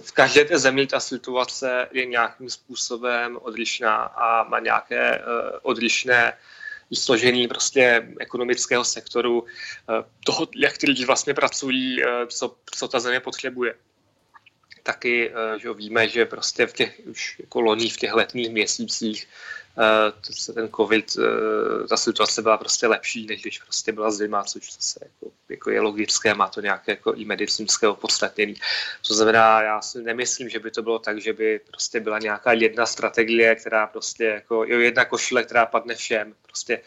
v 0.00 0.12
každé 0.12 0.44
té 0.44 0.58
zemi 0.58 0.86
ta 0.86 1.00
situace 1.00 1.88
je 1.92 2.06
nějakým 2.06 2.50
způsobem 2.50 3.38
odlišná 3.42 3.96
a 3.96 4.48
má 4.48 4.58
nějaké 4.58 5.18
uh, 5.18 5.24
odlišné 5.62 6.38
složení 6.94 7.48
prostě 7.48 8.08
ekonomického 8.20 8.84
sektoru, 8.84 9.40
uh, 9.40 9.46
toho, 10.24 10.48
jak 10.56 10.78
ty 10.78 10.86
lidi 10.86 11.04
vlastně 11.04 11.34
pracují, 11.34 12.02
co, 12.28 12.56
co 12.74 12.88
ta 12.88 13.00
země 13.00 13.20
potřebuje. 13.20 13.74
Taky 14.82 15.32
že 15.58 15.72
víme, 15.72 16.08
že 16.08 16.26
prostě 16.26 16.66
v 16.66 16.72
těch 16.72 17.00
už 17.04 17.36
jako 17.38 17.60
loni 17.60 17.90
v 17.90 17.96
těch 17.96 18.12
letních 18.12 18.50
měsících 18.50 19.28
uh, 19.76 20.54
ten 20.54 20.68
covid, 20.76 21.16
uh, 21.18 21.86
ta 21.86 21.96
situace 21.96 22.42
byla 22.42 22.56
prostě 22.56 22.86
lepší, 22.86 23.26
než 23.26 23.42
když 23.42 23.58
prostě 23.58 23.92
byla 23.92 24.10
zima, 24.10 24.44
což 24.44 24.72
zase 24.72 25.00
jako, 25.02 25.34
jako 25.48 25.70
je 25.70 25.80
logické, 25.80 26.34
má 26.34 26.48
to 26.48 26.60
nějaké 26.60 26.92
jako 26.92 27.14
i 27.14 27.24
medicínské 27.24 27.88
opodstatnění. 27.88 28.54
To 29.08 29.14
znamená, 29.14 29.62
já 29.62 29.82
si 29.82 30.02
nemyslím, 30.02 30.48
že 30.48 30.58
by 30.58 30.70
to 30.70 30.82
bylo 30.82 30.98
tak, 30.98 31.20
že 31.20 31.32
by 31.32 31.60
prostě 31.66 32.00
byla 32.00 32.18
nějaká 32.18 32.52
jedna 32.52 32.86
strategie, 32.86 33.54
která 33.54 33.86
prostě 33.86 34.24
jako, 34.24 34.64
jo, 34.68 34.78
jedna 34.78 35.04
košile, 35.04 35.44
která 35.44 35.66
padne 35.66 35.94
všem. 35.94 36.34
Prostě 36.46 36.80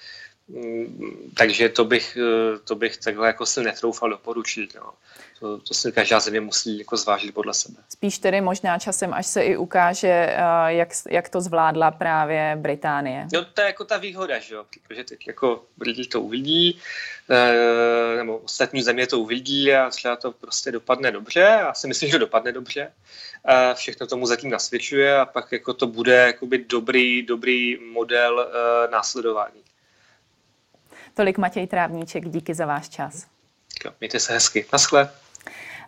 takže 1.37 1.69
to 1.69 1.85
bych, 1.85 2.17
eh, 2.17 2.59
to 2.59 2.75
bych 2.75 2.97
takhle 2.97 3.27
jako 3.27 3.45
si 3.45 3.63
netroufal 3.63 4.09
doporučit. 4.09 4.75
No 4.75 4.93
to, 5.39 5.57
to 5.57 5.73
si 5.73 5.91
každá 5.91 6.19
země 6.19 6.41
musí 6.41 6.79
jako 6.79 6.97
zvážit 6.97 7.33
podle 7.33 7.53
sebe. 7.53 7.77
Spíš 7.89 8.17
tedy 8.17 8.41
možná 8.41 8.79
časem, 8.79 9.13
až 9.13 9.27
se 9.27 9.43
i 9.43 9.57
ukáže, 9.57 10.07
eh, 10.07 10.37
jak, 10.67 10.89
jak 11.09 11.29
to 11.29 11.41
zvládla 11.41 11.91
právě 11.91 12.57
Británie. 12.61 13.27
No 13.33 13.45
to 13.45 13.61
je 13.61 13.67
jako 13.67 13.85
ta 13.85 13.97
výhoda, 13.97 14.39
že 14.39 14.55
jo, 14.55 14.65
protože 14.87 15.03
teď 15.03 15.27
jako 15.27 15.65
lidi 15.81 16.05
to 16.05 16.21
uvidí, 16.21 16.79
eh, 17.29 18.17
nebo 18.17 18.37
ostatní 18.37 18.83
země 18.83 19.07
to 19.07 19.19
uvidí 19.19 19.73
a 19.73 19.89
třeba 19.89 20.15
to 20.15 20.31
prostě 20.31 20.71
dopadne 20.71 21.11
dobře. 21.11 21.39
Já 21.39 21.73
si 21.73 21.87
myslím, 21.87 22.09
že 22.09 22.19
dopadne 22.19 22.51
dobře. 22.51 22.91
Všechno 23.73 24.07
tomu 24.07 24.25
zatím 24.25 24.49
nasvědčuje 24.49 25.19
a 25.19 25.25
pak 25.25 25.51
jako 25.51 25.73
to 25.73 25.87
bude 25.87 26.15
jakoby 26.15 26.65
dobrý, 26.69 27.21
dobrý 27.21 27.77
model 27.91 28.47
následování. 28.91 29.64
Tolik 31.15 31.37
Matěj 31.37 31.67
Trávníček, 31.67 32.29
díky 32.29 32.53
za 32.53 32.65
váš 32.65 32.89
čas. 32.89 33.25
Mějte 33.99 34.19
se 34.19 34.33
hezky. 34.33 34.65
Naschle. 34.73 35.09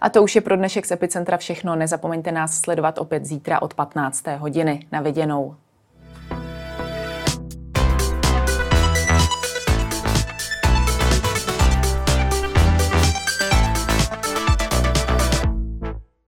A 0.01 0.09
to 0.09 0.23
už 0.23 0.35
je 0.35 0.41
pro 0.41 0.55
dnešek 0.55 0.85
z 0.85 0.91
Epicentra 0.91 1.37
všechno. 1.37 1.75
Nezapomeňte 1.75 2.31
nás 2.31 2.61
sledovat 2.61 2.97
opět 2.97 3.25
zítra 3.25 3.61
od 3.61 3.73
15. 3.73 4.27
hodiny. 4.27 4.87
Na 4.91 5.01
viděnou. 5.01 5.55